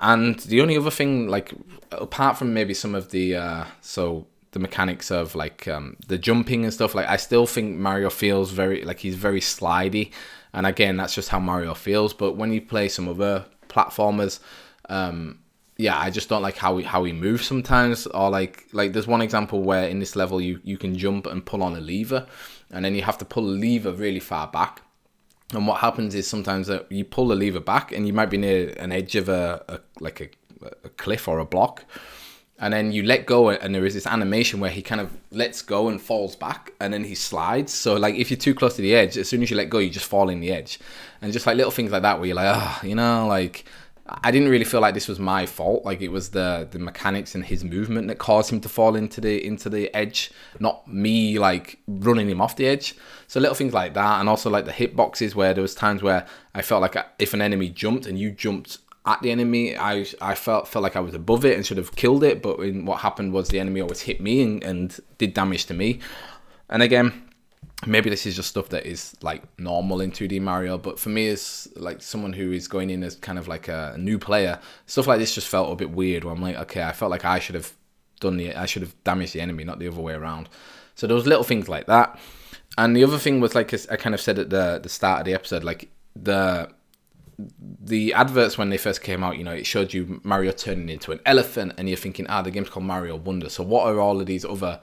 [0.00, 1.52] And the only other thing, like
[1.90, 6.64] apart from maybe some of the uh, so the mechanics of like um, the jumping
[6.64, 10.12] and stuff, like I still think Mario feels very like he's very slidey,
[10.52, 12.14] and again that's just how Mario feels.
[12.14, 14.38] But when you play some other platformers,
[14.88, 15.40] um,
[15.78, 18.06] yeah, I just don't like how he how he moves sometimes.
[18.08, 21.46] Or like like there's one example where in this level you you can jump and
[21.46, 22.26] pull on a lever,
[22.72, 24.82] and then you have to pull a lever really far back.
[25.54, 28.36] And what happens is sometimes that you pull the lever back, and you might be
[28.36, 31.84] near an edge of a, a like a, a cliff or a block,
[32.58, 35.62] and then you let go, and there is this animation where he kind of lets
[35.62, 37.72] go and falls back, and then he slides.
[37.72, 39.78] So like if you're too close to the edge, as soon as you let go,
[39.78, 40.80] you just fall in the edge,
[41.22, 43.64] and just like little things like that where you're like, ah, oh, you know, like
[44.08, 45.84] I didn't really feel like this was my fault.
[45.84, 49.20] Like it was the the mechanics and his movement that caused him to fall into
[49.20, 52.94] the into the edge, not me like running him off the edge.
[53.26, 56.26] So little things like that, and also like the hitboxes where there was times where
[56.54, 60.34] I felt like if an enemy jumped and you jumped at the enemy, I I
[60.34, 62.42] felt felt like I was above it and should have killed it.
[62.42, 65.74] But in, what happened was the enemy always hit me and, and did damage to
[65.74, 66.00] me.
[66.70, 67.27] And again,
[67.86, 71.28] maybe this is just stuff that is like normal in 2D Mario, but for me
[71.28, 75.06] as like someone who is going in as kind of like a new player, stuff
[75.06, 76.24] like this just felt a bit weird.
[76.24, 77.72] Where I'm like, okay, I felt like I should have
[78.20, 80.48] done the, I should have damaged the enemy, not the other way around.
[80.94, 82.18] So those little things like that.
[82.76, 85.26] And the other thing was like I kind of said at the the start of
[85.26, 86.70] the episode, like the
[87.84, 91.12] the adverts when they first came out, you know, it showed you Mario turning into
[91.12, 93.48] an elephant, and you're thinking, ah, the game's called Mario Wonder.
[93.48, 94.80] So what are all of these other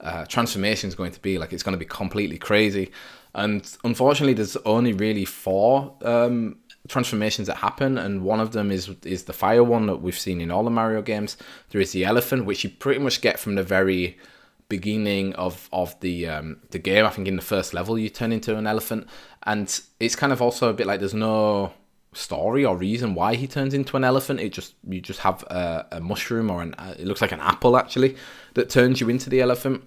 [0.00, 2.90] uh, transformation is going to be like it's going to be completely crazy.
[3.34, 6.56] And unfortunately there's only really four um,
[6.88, 10.40] transformations that happen and one of them is is the fire one that we've seen
[10.40, 11.36] in all the mario games.
[11.70, 14.16] There is the elephant which you pretty much get from the very
[14.68, 17.04] beginning of of the um, the game.
[17.04, 19.08] I think in the first level you turn into an elephant.
[19.44, 21.72] And it's kind of also a bit like there's no
[22.18, 24.40] story or reason why he turns into an elephant.
[24.40, 27.76] It just you just have a, a mushroom or an it looks like an apple
[27.76, 28.16] actually
[28.54, 29.84] that turns you into the elephant.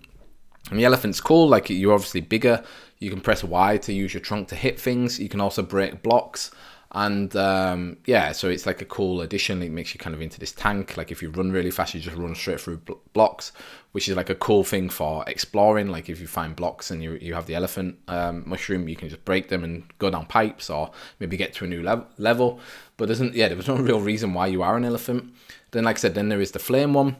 [0.69, 1.47] And the elephant's cool.
[1.47, 2.63] Like you're obviously bigger.
[2.99, 5.19] You can press Y to use your trunk to hit things.
[5.19, 6.51] You can also break blocks
[6.93, 9.63] and um, yeah, so it's like a cool addition.
[9.63, 10.97] It makes you kind of into this tank.
[10.97, 13.53] Like if you run really fast, you just run straight through bl- blocks,
[13.91, 15.87] which is like a cool thing for exploring.
[15.89, 19.09] Like if you find blocks and you you have the elephant um, mushroom, you can
[19.09, 22.59] just break them and go down pipes or maybe get to a new lev- level.
[22.97, 25.33] But there's yeah, there was no real reason why you are an elephant.
[25.71, 27.15] Then, like I said, then there is the flame one.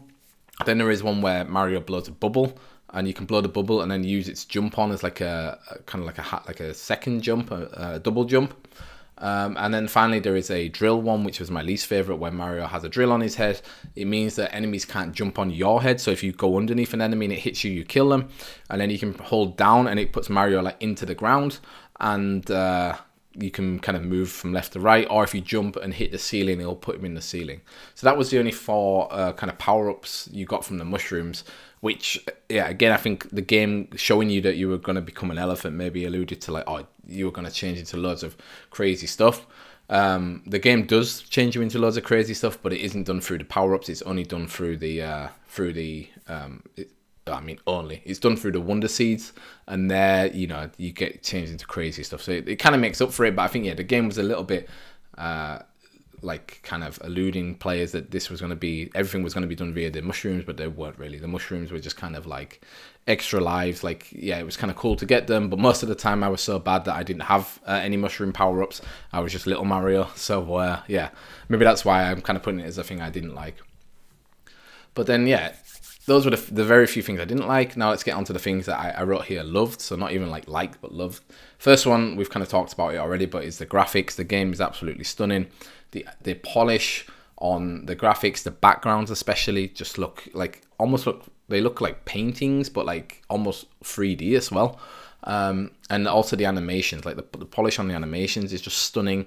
[0.66, 2.58] Then there is one where Mario blows a bubble
[2.94, 5.58] and you can blow the bubble and then use its jump on as like a,
[5.72, 8.61] a kind of like a hat, like a second jump, a, a double jump.
[9.22, 12.36] Um, and then finally, there is a drill one, which was my least favorite, When
[12.36, 13.62] Mario has a drill on his head.
[13.96, 16.02] It means that enemies can't jump on your head.
[16.02, 18.30] So if you go underneath an enemy and it hits you, you kill them.
[18.70, 21.60] And then you can hold down and it puts Mario like into the ground.
[22.00, 22.98] And uh,
[23.36, 25.08] you can kind of move from left to right.
[25.10, 27.62] Or if you jump and hit the ceiling, it'll put him in the ceiling.
[27.94, 30.86] So that was the only four uh, kind of power ups you got from the
[30.86, 31.44] mushrooms
[31.82, 35.30] which yeah again i think the game showing you that you were going to become
[35.30, 38.38] an elephant maybe alluded to like oh you were going to change into loads of
[38.70, 39.46] crazy stuff
[39.90, 43.20] um, the game does change you into loads of crazy stuff but it isn't done
[43.20, 46.92] through the power-ups it's only done through the uh, through the um, it,
[47.28, 49.34] I mean, only it's done through the wonder seeds,
[49.68, 52.24] and there, you know, you get changed into crazy stuff.
[52.24, 53.36] So it, it kind of makes up for it.
[53.36, 54.68] But I think, yeah, the game was a little bit
[55.18, 55.60] uh,
[56.22, 59.48] like kind of alluding players that this was going to be everything was going to
[59.48, 61.18] be done via the mushrooms, but they weren't really.
[61.18, 62.62] The mushrooms were just kind of like
[63.08, 63.84] extra lives.
[63.84, 66.24] Like yeah, it was kind of cool to get them, but most of the time
[66.24, 68.82] I was so bad that I didn't have uh, any mushroom power ups.
[69.12, 70.10] I was just little Mario.
[70.16, 71.10] So uh, yeah,
[71.50, 73.56] maybe that's why I'm kind of putting it as a thing I didn't like.
[74.94, 75.56] But then yeah,
[76.06, 77.76] those were the, the, very few things I didn't like.
[77.76, 79.82] Now let's get on to the things that I, I, wrote here loved.
[79.82, 81.24] So not even like liked, but loved.
[81.58, 84.16] First one, we've kind of talked about it already, but is the graphics.
[84.16, 85.48] The game is absolutely stunning
[85.92, 91.62] the the polish on the graphics, the backgrounds especially just look like almost look they
[91.62, 94.80] look like paintings, but like almost 3D as well.
[95.26, 99.26] Um, and also the animations, like the, the polish on the animations is just stunning.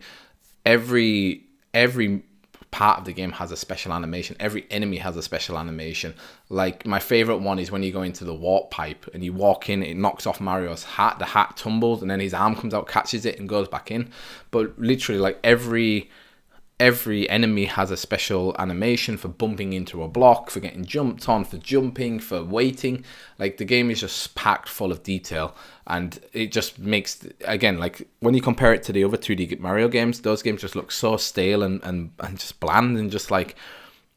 [0.64, 2.22] Every every
[2.70, 4.34] part of the game has a special animation.
[4.40, 6.14] Every enemy has a special animation.
[6.48, 9.68] Like my favorite one is when you go into the warp pipe and you walk
[9.68, 11.20] in, it knocks off Mario's hat.
[11.20, 14.10] The hat tumbles and then his arm comes out, catches it, and goes back in.
[14.50, 16.10] But literally, like every
[16.80, 21.44] every enemy has a special animation for bumping into a block, for getting jumped on,
[21.44, 23.04] for jumping, for waiting.
[23.38, 25.54] Like the game is just packed full of detail
[25.86, 29.88] and it just makes again like when you compare it to the other 2D Mario
[29.88, 33.54] games, those games just look so stale and and, and just bland and just like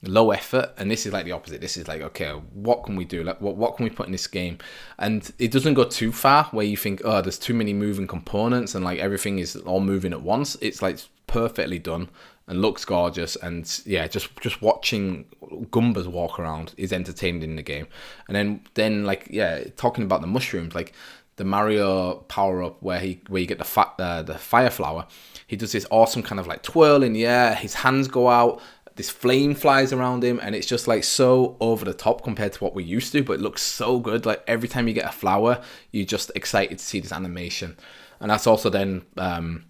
[0.01, 0.73] low effort.
[0.77, 1.61] And this is like the opposite.
[1.61, 3.23] This is like okay what can we do?
[3.23, 4.57] Like what, what can we put in this game?
[4.97, 8.73] And it doesn't go too far where you think oh there's too many moving components
[8.73, 10.57] and like everything is all moving at once.
[10.59, 12.09] It's like perfectly done
[12.47, 13.35] and looks gorgeous.
[13.35, 17.87] And yeah, just just watching Goombas walk around is entertaining in the game.
[18.27, 20.93] And then then like yeah, talking about the mushrooms, like
[21.35, 25.05] the Mario power up where he where you get the fa- uh, the fire flower.
[25.45, 27.53] He does this awesome kind of like twirl in the air.
[27.53, 28.61] His hands go out.
[28.95, 32.63] This flame flies around him, and it's just like so over the top compared to
[32.63, 33.23] what we used to.
[33.23, 34.25] But it looks so good.
[34.25, 37.77] Like every time you get a flower, you're just excited to see this animation,
[38.19, 39.65] and that's also then um,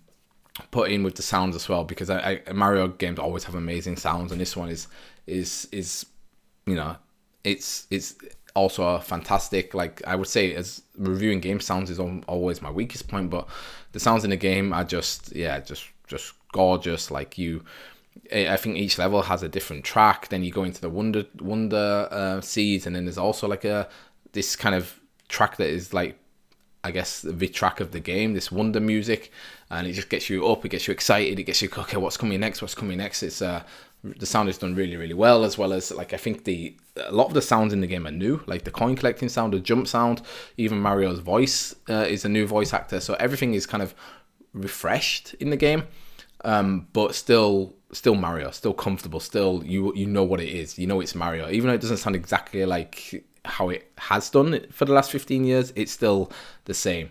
[0.72, 3.98] put in with the sounds as well because I, I, Mario games always have amazing
[3.98, 4.88] sounds, and this one is
[5.26, 6.06] is is
[6.66, 6.96] you know
[7.44, 8.16] it's it's
[8.56, 13.08] also a fantastic like i would say as reviewing game sounds is always my weakest
[13.08, 13.48] point but
[13.92, 17.64] the sounds in the game are just yeah just just gorgeous like you
[18.32, 20.30] I think each level has a different track.
[20.30, 23.88] Then you go into the wonder wonder uh, seeds, and then there's also like a
[24.34, 26.20] this kind of track that is like
[26.84, 29.32] I guess the track of the game, this wonder music,
[29.70, 32.18] and it just gets you up, it gets you excited, it gets you okay, what's
[32.18, 32.62] coming next?
[32.62, 33.24] What's coming next?
[33.24, 33.64] It's uh
[34.04, 36.76] the sound is done really really well as well as like i think the
[37.08, 39.54] a lot of the sounds in the game are new like the coin collecting sound
[39.54, 40.22] the jump sound
[40.56, 43.96] even mario's voice uh, is a new voice actor so everything is kind of
[44.54, 45.84] refreshed in the game
[46.46, 50.86] um, but still still mario still comfortable still you you know what it is you
[50.86, 54.86] know it's mario even though it doesn't sound exactly like how it has done for
[54.86, 56.32] the last 15 years it's still
[56.66, 57.10] the same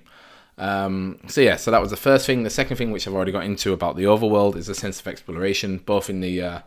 [0.58, 2.42] um, so yeah, so that was the first thing.
[2.42, 5.06] The second thing, which I've already got into about the overworld, is a sense of
[5.06, 6.60] exploration, both in the uh,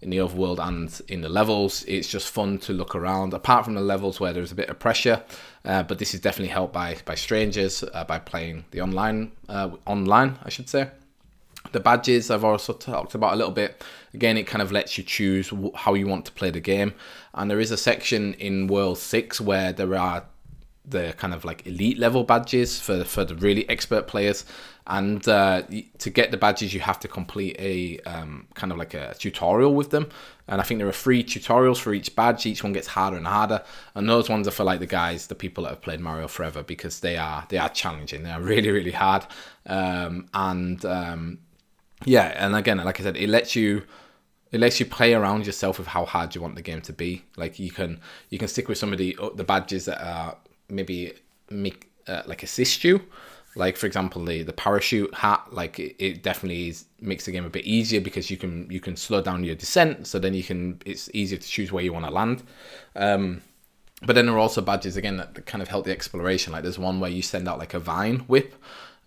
[0.00, 1.84] in the overworld and in the levels.
[1.86, 3.34] It's just fun to look around.
[3.34, 5.22] Apart from the levels where there's a bit of pressure,
[5.64, 9.70] uh, but this is definitely helped by by strangers uh, by playing the online uh,
[9.86, 10.90] online, I should say.
[11.70, 13.84] The badges I've also talked about a little bit.
[14.14, 16.94] Again, it kind of lets you choose how you want to play the game,
[17.34, 20.24] and there is a section in World Six where there are
[20.90, 24.44] the kind of like elite level badges for for the really expert players.
[24.86, 25.62] And uh,
[25.98, 29.74] to get the badges you have to complete a um, kind of like a tutorial
[29.74, 30.08] with them.
[30.46, 32.46] And i think there are three tutorials for each badge.
[32.46, 33.62] Each one gets harder and harder.
[33.94, 36.62] And those ones are for like the guys the people that have played mario forever
[36.62, 38.22] because they are they are challenging.
[38.22, 39.26] They are really really hard.
[39.66, 41.40] Um, and um,
[42.04, 43.82] yeah and again like i said it lets you
[44.50, 47.24] it lets you play around yourself with how hard you want the game to be.
[47.36, 50.36] Like you can you can stick with some of the the badges that are
[50.68, 51.12] maybe
[51.50, 53.02] make uh, like assist you.
[53.56, 57.44] Like for example the the parachute hat like it, it definitely is, makes the game
[57.44, 60.06] a bit easier because you can you can slow down your descent.
[60.06, 62.42] So then you can it's easier to choose where you want to land.
[62.94, 63.42] Um,
[64.02, 66.52] but then there are also badges again that kind of help the exploration.
[66.52, 68.54] Like there's one where you send out like a vine whip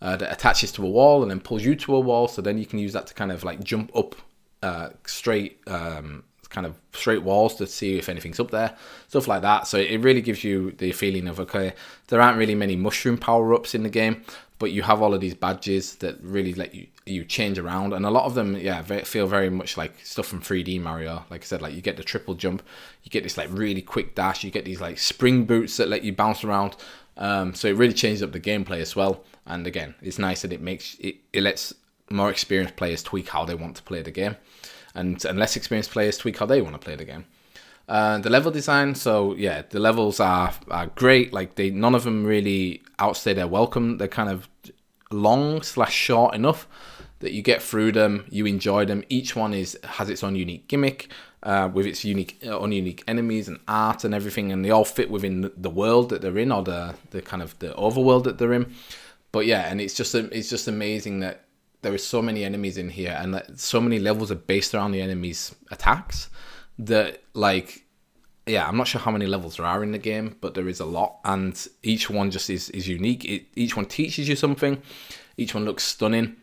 [0.01, 2.27] uh, that attaches to a wall and then pulls you to a wall.
[2.27, 4.15] So then you can use that to kind of like jump up
[4.61, 8.75] uh, straight um, kind of straight walls to see if anything's up there,
[9.07, 9.67] stuff like that.
[9.67, 11.73] So it really gives you the feeling of okay,
[12.09, 14.23] there aren't really many mushroom power ups in the game,
[14.59, 18.05] but you have all of these badges that really let you you change around, and
[18.05, 21.25] a lot of them, yeah, feel very much like stuff from 3D Mario.
[21.31, 22.61] Like I said, like you get the triple jump,
[23.03, 26.03] you get this like really quick dash, you get these like spring boots that let
[26.03, 26.75] you bounce around.
[27.17, 29.23] Um, so it really changes up the gameplay as well.
[29.45, 31.73] And again, it's nice that it makes it, it lets
[32.09, 34.35] more experienced players tweak how they want to play the game
[34.95, 37.25] and, and less experienced players tweak how they want to play the game.
[37.87, 41.33] Uh, the level design, so yeah, the levels are, are great.
[41.33, 43.97] Like they, none of them really outstay their welcome.
[43.97, 44.47] They're kind of
[45.11, 46.67] long slash short enough
[47.19, 49.03] that you get through them, you enjoy them.
[49.09, 51.09] Each one is has its own unique gimmick,
[51.43, 54.85] uh, with its unique, uh, own unique enemies and art and everything, and they all
[54.85, 58.37] fit within the world that they're in or the the kind of the overworld that
[58.37, 58.73] they're in.
[59.31, 61.45] But yeah, and it's just it's just amazing that
[61.81, 64.91] there are so many enemies in here and that so many levels are based around
[64.91, 66.29] the enemies attacks
[66.77, 67.85] that like
[68.45, 70.79] yeah i'm not sure how many levels there are in the game but there is
[70.79, 71.19] a lot.
[71.23, 73.23] And each one just is, is unique.
[73.25, 74.81] It, each one teaches you something.
[75.37, 76.35] Each one looks stunning.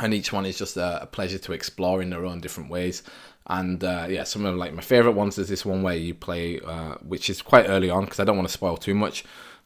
[0.00, 3.02] And each one is just a, a pleasure to explore in their own different ways.
[3.46, 6.60] And uh, yeah some of like my favorite ones is this one where you play
[6.60, 9.24] uh, which is quite early on because i don't want to spoil too much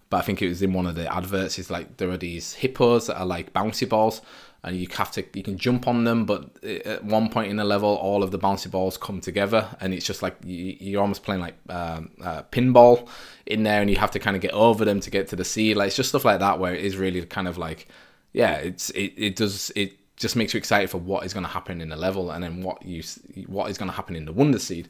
[0.09, 1.59] but i think it was in one of the adverts.
[1.59, 4.21] Is like there are these hippos that are like bouncy balls
[4.65, 7.65] and you have to you can jump on them but at one point in the
[7.65, 11.23] level all of the bouncy balls come together and it's just like you, are almost
[11.25, 13.09] playing like um, uh, pinball
[13.47, 15.45] in there and you have to kind of get over them to get to the
[15.45, 17.89] sea like it's just stuff like that where it is really kind of like
[18.33, 21.51] yeah it's it, it does it just makes you excited for what is going to
[21.51, 23.03] happen in the level and then what you
[23.47, 24.89] what is going to happen in the wonder seed.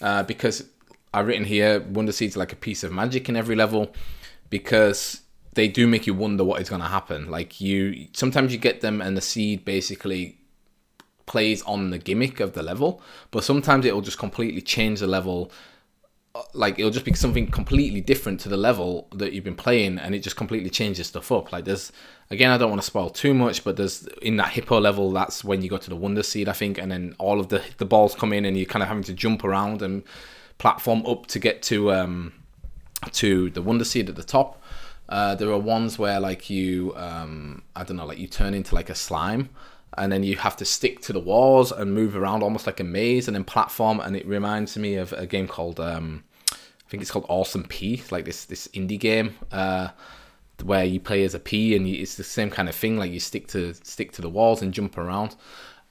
[0.00, 0.64] Uh, because
[1.14, 3.94] I've written here wonder seeds like a piece of magic in every level
[4.50, 5.20] because
[5.54, 7.30] they do make you wonder what is going to happen.
[7.30, 10.38] Like you, sometimes you get them and the seed basically
[11.26, 15.06] plays on the gimmick of the level, but sometimes it will just completely change the
[15.06, 15.50] level.
[16.54, 20.14] Like it'll just be something completely different to the level that you've been playing and
[20.14, 21.52] it just completely changes stuff up.
[21.52, 21.92] Like there's
[22.32, 25.44] again i don't want to spoil too much but there's in that hippo level that's
[25.44, 27.84] when you go to the wonder seed i think and then all of the the
[27.84, 30.02] balls come in and you're kind of having to jump around and
[30.58, 32.32] platform up to get to um
[33.12, 34.61] to the wonder seed at the top
[35.12, 38.74] uh, there are ones where like you um i don't know like you turn into
[38.74, 39.48] like a slime
[39.98, 42.84] and then you have to stick to the walls and move around almost like a
[42.84, 47.02] maze and then platform and it reminds me of a game called um, I think
[47.02, 49.88] it's called Awesome Pea, like this this indie game uh,
[50.62, 53.10] where you play as a P and you, it's the same kind of thing like
[53.10, 55.34] you stick to stick to the walls and jump around.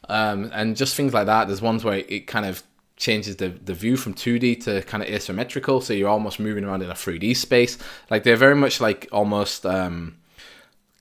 [0.09, 2.63] Um, and just things like that there's ones where it kind of
[3.01, 6.83] changes the, the view from 2D to kind of asymmetrical so you're almost moving around
[6.83, 7.77] in a 3D space
[8.11, 10.15] like they're very much like almost um,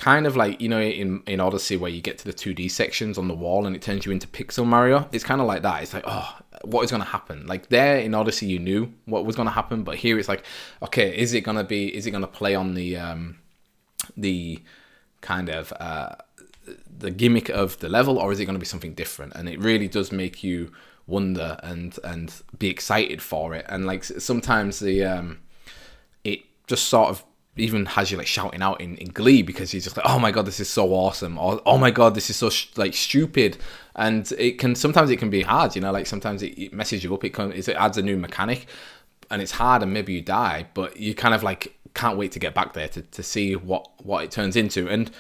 [0.00, 3.18] kind of like you know in in Odyssey where you get to the 2D sections
[3.18, 5.06] on the wall and it turns you into Pixel Mario.
[5.12, 5.82] It's kind of like that.
[5.82, 7.46] It's like oh, what is going to happen?
[7.46, 10.44] Like there in Odyssey, you knew what was going to happen, but here it's like
[10.82, 11.94] okay, is it going to be?
[11.94, 13.38] Is it going to play on the um,
[14.16, 14.62] the
[15.20, 16.14] kind of uh,
[16.98, 19.34] the gimmick of the level, or is it going to be something different?
[19.34, 20.72] And it really does make you
[21.10, 23.66] wonder and and be excited for it.
[23.68, 25.40] And like sometimes the um,
[26.24, 27.24] it just sort of
[27.56, 30.30] even has you like shouting out in, in glee because he's just like oh my
[30.30, 33.58] god this is so awesome or oh my god this is so sh- like stupid.
[33.96, 37.04] And it can sometimes it can be hard you know like sometimes it, it messes
[37.04, 37.24] you up.
[37.24, 38.66] It comes, it adds a new mechanic
[39.30, 42.38] and it's hard and maybe you die but you kind of like can't wait to
[42.38, 44.88] get back there to, to see what what it turns into.
[44.88, 45.10] And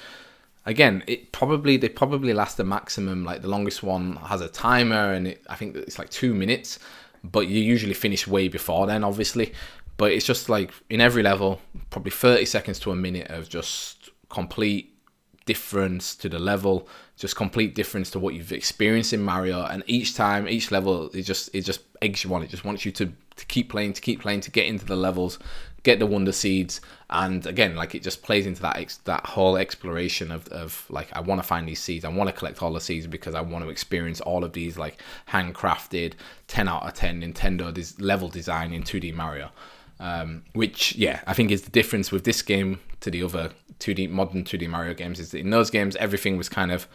[0.70, 5.12] again it probably they probably last the maximum like the longest one has a timer
[5.12, 6.78] and it, i think it's like two minutes
[7.22, 9.52] but you usually finish way before then obviously
[10.00, 11.60] but it's just like in every level,
[11.90, 14.96] probably 30 seconds to a minute of just complete
[15.44, 19.62] difference to the level, just complete difference to what you've experienced in Mario.
[19.62, 22.42] And each time, each level, it just it just eggs you on.
[22.42, 24.96] It just wants you to, to keep playing, to keep playing, to get into the
[24.96, 25.38] levels,
[25.82, 26.80] get the wonder seeds,
[27.10, 31.08] and again, like it just plays into that ex- that whole exploration of, of like
[31.12, 33.40] I want to find these seeds, I want to collect all the seeds because I
[33.40, 36.14] want to experience all of these like handcrafted,
[36.46, 39.50] ten out of ten Nintendo this level design in 2D Mario.
[39.98, 43.50] Um, which, yeah, I think is the difference with this game to the other
[43.80, 45.18] 2D modern 2D Mario games.
[45.20, 46.86] Is that in those games everything was kind of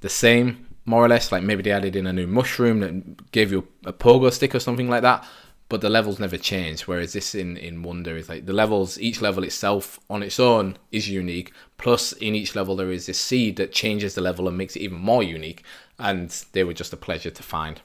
[0.00, 1.30] the same, more or less.
[1.30, 4.60] Like maybe they added in a new mushroom that gave you a pogo stick or
[4.60, 5.24] something like that,
[5.68, 6.82] but the levels never change.
[6.82, 10.76] Whereas this in in Wonder is like the levels, each level itself on its own
[10.92, 11.52] is unique.
[11.78, 14.82] Plus, in each level there is this seed that changes the level and makes it
[14.82, 15.62] even more unique.
[15.98, 17.80] And they were just a pleasure to find.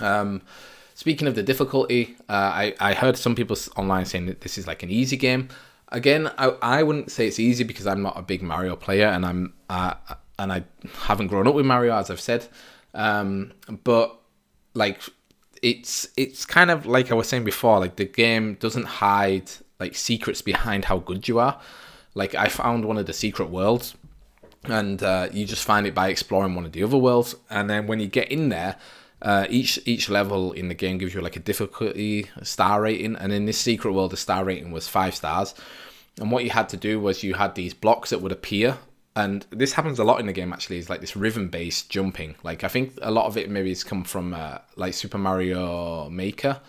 [0.00, 0.42] Um,
[1.00, 4.66] Speaking of the difficulty, uh, I, I heard some people online saying that this is
[4.66, 5.48] like an easy game.
[5.88, 9.24] Again, I, I wouldn't say it's easy because I'm not a big Mario player and
[9.24, 9.94] I'm uh,
[10.38, 10.64] and I
[11.04, 12.46] haven't grown up with Mario as I've said.
[12.92, 14.20] Um, but
[14.74, 15.00] like
[15.62, 19.94] it's it's kind of like I was saying before, like the game doesn't hide like
[19.94, 21.60] secrets behind how good you are.
[22.14, 23.94] Like I found one of the secret worlds,
[24.64, 27.86] and uh, you just find it by exploring one of the other worlds, and then
[27.86, 28.76] when you get in there,
[29.22, 33.32] uh, each each level in the game gives you like a difficulty star rating, and
[33.32, 35.54] in this secret world, the star rating was five stars.
[36.18, 38.78] And what you had to do was you had these blocks that would appear,
[39.20, 40.52] and this happens a lot in the game.
[40.52, 42.34] Actually, is like this rhythm-based jumping.
[42.42, 46.08] Like I think a lot of it maybe has come from uh, like Super Mario
[46.10, 46.60] Maker,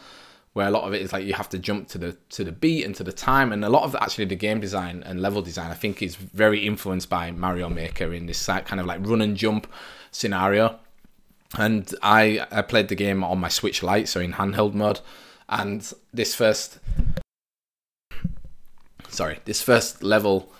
[0.54, 2.52] where a lot of it is like you have to jump to the to the
[2.52, 5.42] beat and to the time, and a lot of actually the game design and level
[5.42, 9.22] design I think is very influenced by Mario Maker in this kind of like run
[9.22, 9.68] and jump
[10.12, 10.80] scenario
[11.58, 15.02] and I I played the game on my Switch Lite, so in handheld mode,
[15.50, 16.80] and this first
[19.10, 20.52] sorry this first level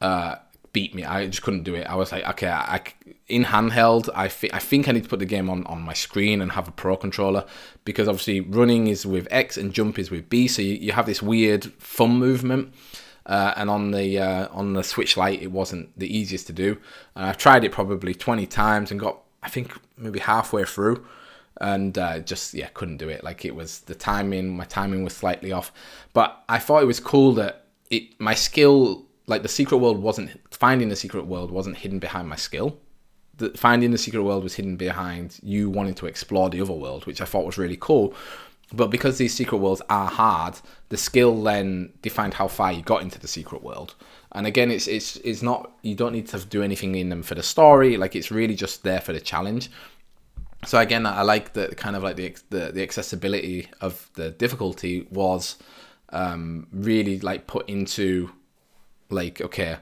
[0.00, 0.36] uh,
[0.76, 1.04] beat me.
[1.04, 1.86] I just couldn't do it.
[1.86, 2.82] I was like, okay, I,
[3.28, 6.42] in handheld, I, I think I need to put the game on, on my screen
[6.42, 7.46] and have a pro controller
[7.86, 11.06] because obviously running is with X and jump is with B, so you, you have
[11.06, 12.74] this weird thumb movement.
[13.24, 16.76] Uh, and on the uh, on the Switch Lite, it wasn't the easiest to do.
[17.14, 21.06] And I've tried it probably 20 times and got I think maybe halfway through,
[21.58, 23.24] and uh, just yeah couldn't do it.
[23.24, 25.72] Like it was the timing, my timing was slightly off,
[26.12, 30.30] but I thought it was cool that it my skill like the secret world wasn't
[30.50, 32.78] finding the secret world wasn't hidden behind my skill.
[33.38, 37.06] The, finding the secret world was hidden behind you wanting to explore the other world,
[37.06, 38.14] which I thought was really cool.
[38.72, 40.58] But because these secret worlds are hard,
[40.88, 43.94] the skill then defined how far you got into the secret world.
[44.32, 47.34] And again, it's it's it's not you don't need to do anything in them for
[47.34, 47.96] the story.
[47.96, 49.70] Like it's really just there for the challenge.
[50.64, 55.06] So again, I like the kind of like the the, the accessibility of the difficulty
[55.10, 55.56] was
[56.10, 58.30] um, really like put into
[59.10, 59.78] like okay,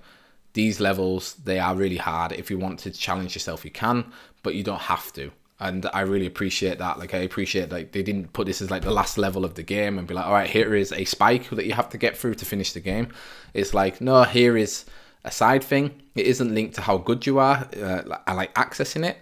[0.53, 2.33] these levels they are really hard.
[2.33, 4.13] If you want to challenge yourself, you can,
[4.43, 5.31] but you don't have to.
[5.61, 6.99] and I really appreciate that.
[6.99, 9.63] Like I appreciate like they didn't put this as like the last level of the
[9.63, 12.17] game and be like, all right, here is a spike that you have to get
[12.17, 13.09] through to finish the game.
[13.55, 14.85] It's like no, here is
[15.25, 16.03] a side thing.
[16.15, 17.69] It isn't linked to how good you are.
[17.81, 19.19] Uh, I like accessing it.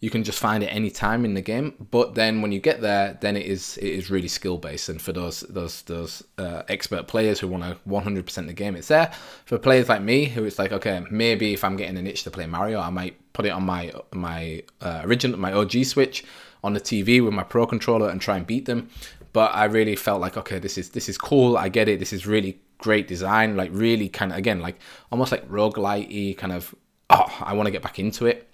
[0.00, 2.82] You can just find it any time in the game, but then when you get
[2.82, 4.90] there, then it is it is really skill based.
[4.90, 8.88] And for those those those uh, expert players who want to 100% the game, it's
[8.88, 9.10] there.
[9.46, 12.30] For players like me, who it's like, okay, maybe if I'm getting an itch to
[12.30, 16.24] play Mario, I might put it on my my uh, original my OG Switch
[16.62, 18.90] on the TV with my Pro controller and try and beat them.
[19.32, 21.56] But I really felt like, okay, this is this is cool.
[21.56, 22.00] I get it.
[22.00, 23.56] This is really great design.
[23.56, 24.78] Like really kind of again like
[25.10, 26.74] almost like roguelite kind of.
[27.08, 28.46] Oh, I want to get back into it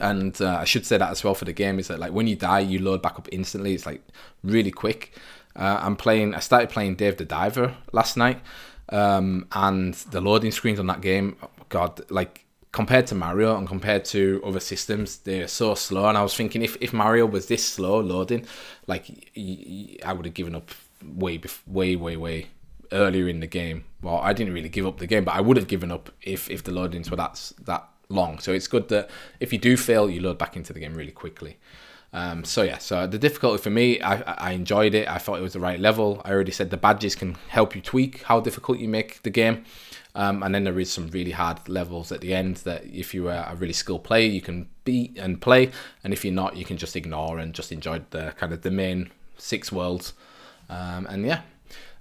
[0.00, 2.26] and uh, I should say that as well for the game is that like when
[2.26, 3.74] you die, you load back up instantly.
[3.74, 4.02] It's like
[4.42, 5.12] really quick.
[5.56, 6.34] Uh, I'm playing.
[6.34, 8.40] I started playing Dave the Diver last night,
[8.90, 11.36] um, and the loading screens on that game,
[11.68, 16.08] God, like compared to Mario and compared to other systems, they're so slow.
[16.08, 18.46] And I was thinking if, if Mario was this slow loading,
[18.86, 19.30] like
[20.04, 20.70] I would have given up
[21.02, 22.46] way, way, way, way
[22.92, 23.84] earlier in the game.
[24.02, 26.50] Well, I didn't really give up the game, but I would have given up if
[26.50, 28.38] if the loadings were that that long.
[28.38, 31.12] So it's good that if you do fail, you load back into the game really
[31.12, 31.58] quickly.
[32.12, 35.08] Um, so yeah, so the difficulty for me, I, I enjoyed it.
[35.08, 36.22] I thought it was the right level.
[36.24, 39.64] I already said the badges can help you tweak how difficult you make the game.
[40.14, 43.28] Um, and then there is some really hard levels at the end that if you
[43.28, 45.70] are a really skilled player, you can beat and play.
[46.02, 48.70] And if you're not, you can just ignore and just enjoy the kind of the
[48.70, 50.14] main six worlds.
[50.70, 51.42] Um, and yeah,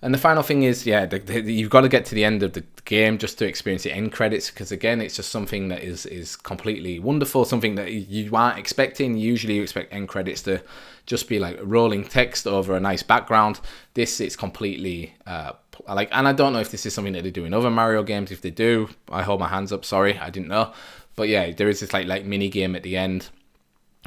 [0.02, 2.44] and the final thing is, yeah, the, the, you've got to get to the end
[2.44, 5.82] of the game just to experience the end credits because again, it's just something that
[5.84, 9.18] is is completely wonderful, something that you aren't expecting.
[9.18, 10.62] Usually, you expect end credits to
[11.08, 13.60] just be like rolling text over a nice background.
[13.96, 15.54] This it's completely uh,
[15.88, 18.04] like, and I don't know if this is something that they do in other Mario
[18.04, 18.32] games.
[18.32, 19.84] If they do, I hold my hands up.
[19.84, 20.74] Sorry, I didn't know.
[21.16, 23.30] But yeah, there is this like like mini game at the end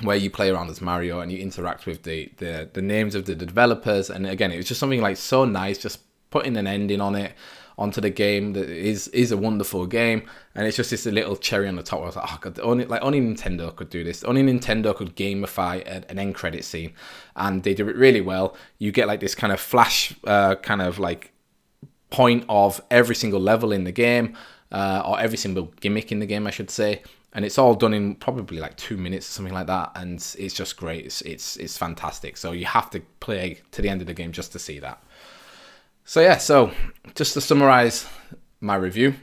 [0.02, 3.24] where you play around as Mario and you interact with the, the the names of
[3.26, 4.10] the developers.
[4.10, 7.32] And again, it was just something like so nice, just putting an ending on it
[7.78, 10.22] onto the game that is is a wonderful game.
[10.54, 12.02] And it's just this little cherry on the top.
[12.02, 14.22] I was like oh god only like only Nintendo could do this.
[14.24, 16.92] Only Nintendo could gamify an end credit scene.
[17.36, 18.56] And they do it really well.
[18.78, 21.32] You get like this kind of flash uh, kind of like
[22.10, 24.36] point of every single level in the game
[24.72, 27.94] uh, or every single gimmick in the game I should say and it's all done
[27.94, 31.56] in probably like two minutes or something like that and it's just great it's it's,
[31.56, 34.58] it's fantastic so you have to play to the end of the game just to
[34.58, 35.02] see that
[36.04, 36.70] so yeah so
[37.14, 38.06] just to summarize
[38.60, 39.14] my review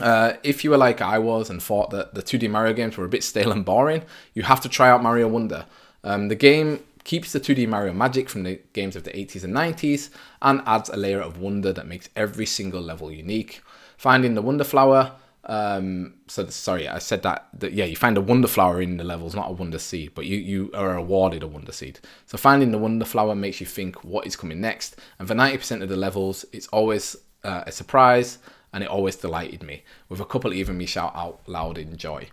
[0.00, 3.04] uh, if you were like I was and thought that the 2D Mario games were
[3.04, 5.66] a bit stale and boring, you have to try out Mario Wonder.
[6.04, 9.54] Um, the game keeps the 2D Mario magic from the games of the 80s and
[9.54, 10.10] 90s
[10.42, 13.62] and adds a layer of wonder that makes every single level unique.
[13.96, 15.12] Finding the Wonder Flower
[15.48, 19.04] um, so sorry, I said that, that yeah, you find a wonder flower in the
[19.04, 22.00] levels, not a wonder seed, but you you are awarded a wonder seed.
[22.26, 25.56] So finding the wonder flower makes you think what is coming next, and for ninety
[25.56, 28.38] percent of the levels, it's always uh, a surprise,
[28.74, 29.84] and it always delighted me.
[30.10, 32.28] With a couple even me shout out loud in joy.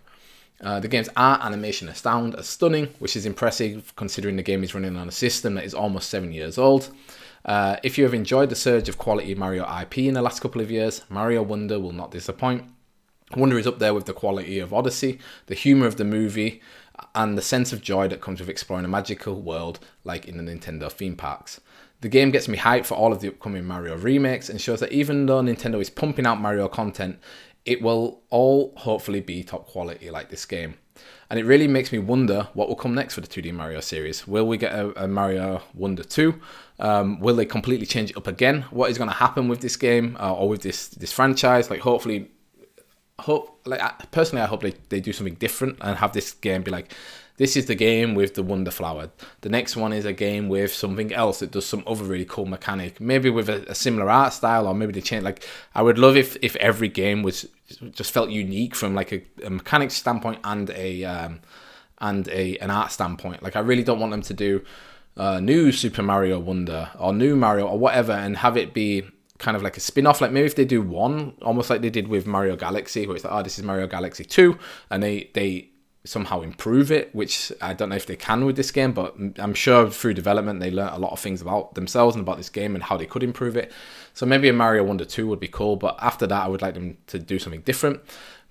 [0.60, 4.74] Uh, the game's art animation astound as stunning, which is impressive considering the game is
[4.74, 6.90] running on a system that is almost seven years old.
[7.46, 10.60] Uh, if you have enjoyed the surge of quality Mario IP in the last couple
[10.60, 12.64] of years, Mario Wonder will not disappoint.
[13.34, 16.60] Wonder is up there with the quality of Odyssey, the humour of the movie,
[17.14, 20.44] and the sense of joy that comes with exploring a magical world like in the
[20.44, 21.60] Nintendo theme parks.
[22.02, 24.92] The game gets me hyped for all of the upcoming Mario remakes and shows that
[24.92, 27.18] even though Nintendo is pumping out Mario content,
[27.64, 30.74] it will all hopefully be top quality like this game.
[31.28, 34.26] And it really makes me wonder what will come next for the 2D Mario series.
[34.26, 36.40] Will we get a, a Mario Wonder 2?
[36.78, 38.62] Um, will they completely change it up again?
[38.70, 41.68] What is going to happen with this game uh, or with this this franchise?
[41.68, 42.30] Like, hopefully,
[43.20, 46.70] hope like personally I hope they, they do something different and have this game be
[46.70, 46.92] like
[47.38, 49.10] this is the game with the wonder flower.
[49.42, 52.46] The next one is a game with something else that does some other really cool
[52.46, 52.98] mechanic.
[52.98, 56.16] Maybe with a, a similar art style or maybe they change like I would love
[56.16, 57.46] if if every game was
[57.90, 61.40] just felt unique from like a, a mechanic standpoint and a um,
[61.98, 63.42] and a an art standpoint.
[63.42, 64.64] Like I really don't want them to do
[65.16, 69.04] uh, new Super Mario Wonder or new Mario or whatever and have it be
[69.38, 70.20] kind of like a spin-off.
[70.20, 73.24] Like maybe if they do one almost like they did with mario galaxy where it's
[73.24, 74.58] like oh this is mario galaxy 2
[74.90, 75.70] and they they
[76.04, 79.54] somehow improve it which i don't know if they can with this game but i'm
[79.54, 82.76] sure through development they learned a lot of things about themselves and about this game
[82.76, 83.72] and how they could improve it.
[84.14, 86.74] So maybe a mario wonder 2 would be cool but after that i would like
[86.74, 88.00] them to do something different.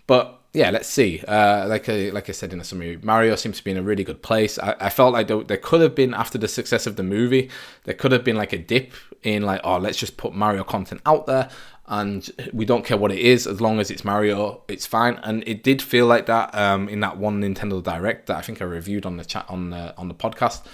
[0.08, 1.20] But yeah, let's see.
[1.28, 3.84] Uh, like I, like I said in the summary, Mario seems to be in a
[3.84, 4.58] really good place.
[4.58, 7.50] I, I felt like there, could have been after the success of the movie,
[7.84, 11.02] there could have been like a dip in like, oh, let's just put Mario content
[11.06, 11.50] out there,
[11.88, 15.20] and we don't care what it is as long as it's Mario, it's fine.
[15.24, 18.62] And it did feel like that um, in that one Nintendo Direct that I think
[18.62, 20.66] I reviewed on the chat on the on the podcast.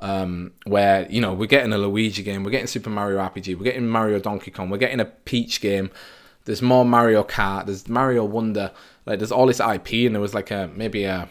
[0.00, 3.64] Um, where you know we're getting a Luigi game, we're getting Super Mario RPG, we're
[3.64, 5.90] getting Mario Donkey Kong, we're getting a Peach game.
[6.44, 7.66] There's more Mario Kart.
[7.66, 8.70] There's Mario Wonder.
[9.06, 11.28] Like there's all this IP, and there was like a maybe a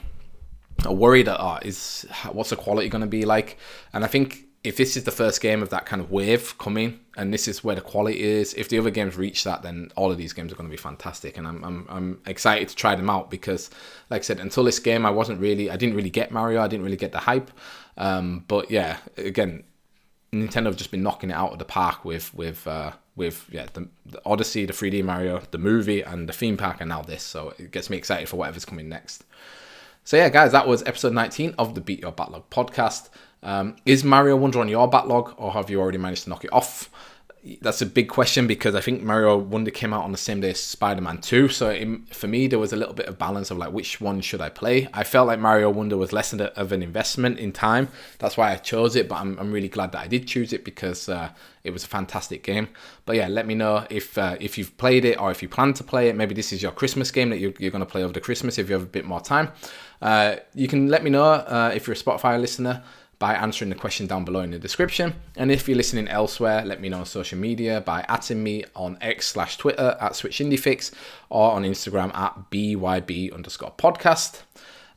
[0.86, 3.58] a worry that oh, is what's the quality going to be like?
[3.94, 7.00] And I think if this is the first game of that kind of wave coming,
[7.18, 10.10] and this is where the quality is, if the other games reach that, then all
[10.10, 11.38] of these games are going to be fantastic.
[11.38, 13.70] And I'm, I'm, I'm excited to try them out because,
[14.10, 16.70] like I said, until this game, I wasn't really, I didn't really get Mario, I
[16.70, 17.52] didn't really get the hype.
[17.98, 19.64] Um, but yeah, again,
[20.32, 23.68] Nintendo have just been knocking it out of the park with with uh, with yeah
[23.74, 27.24] the, the, Odyssey, the 3D Mario, the movie, and the theme park, and now this.
[27.24, 29.24] So it gets me excited for whatever's coming next.
[30.04, 33.10] So yeah, guys, that was episode 19 of the Beat Your Backlog podcast.
[33.42, 36.54] Um, is Mario Wonder on your backlog, or have you already managed to knock it
[36.54, 36.90] off?
[37.62, 40.52] That's a big question because I think Mario Wonder came out on the same day
[40.52, 41.50] as Spider Man 2.
[41.50, 44.22] So it, for me, there was a little bit of balance of like which one
[44.22, 44.88] should I play.
[44.94, 47.90] I felt like Mario Wonder was less of an investment in time.
[48.20, 49.10] That's why I chose it.
[49.10, 51.32] But I'm, I'm really glad that I did choose it because uh,
[51.66, 52.70] it was a fantastic game.
[53.06, 55.74] But yeah, let me know if uh, if you've played it or if you plan
[55.74, 56.16] to play it.
[56.16, 58.58] Maybe this is your Christmas game that you're, you're going to play over the Christmas
[58.58, 59.52] if you have a bit more time.
[60.02, 62.84] Uh, you can let me know uh, if you're a Spotify listener
[63.24, 65.16] by answering the question down below in the description.
[65.38, 68.98] And if you're listening elsewhere, let me know on social media by atting me on
[69.00, 70.92] X slash Twitter at SwitchIndieFix
[71.30, 74.42] or on Instagram at BYB underscore podcast.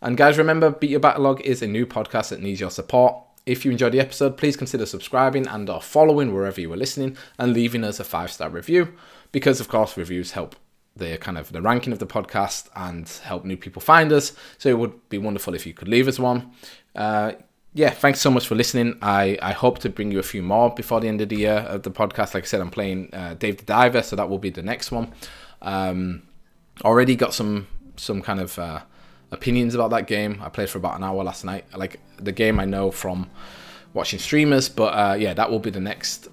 [0.01, 3.15] And guys, remember, Beat Your Backlog is a new podcast that needs your support.
[3.47, 7.17] If you enjoyed the episode, please consider subscribing and or following wherever you are listening
[7.39, 8.93] and leaving us a five-star review
[9.31, 10.57] because of course reviews help
[10.97, 14.33] the kind of the ranking of the podcast and help new people find us.
[14.59, 16.51] So it would be wonderful if you could leave us one.
[16.97, 17.33] Uh,
[17.77, 18.97] yeah, thanks so much for listening.
[19.03, 21.59] I, I hope to bring you a few more before the end of the year
[21.69, 22.33] of the podcast.
[22.33, 24.91] Like I said, I'm playing uh, Dave the Diver, so that will be the next
[24.91, 25.13] one.
[25.61, 26.23] Um,
[26.85, 28.81] already got some some kind of uh,
[29.31, 30.41] opinions about that game.
[30.43, 31.67] I played for about an hour last night.
[31.77, 33.29] Like the game, I know from
[33.93, 36.29] watching streamers, but uh, yeah, that will be the next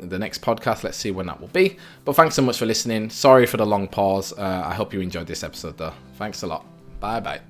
[0.00, 0.82] the next podcast.
[0.82, 1.76] Let's see when that will be.
[2.04, 3.08] But thanks so much for listening.
[3.08, 4.32] Sorry for the long pause.
[4.32, 5.94] Uh, I hope you enjoyed this episode, though.
[6.16, 6.66] Thanks a lot.
[6.98, 7.40] Bye bye.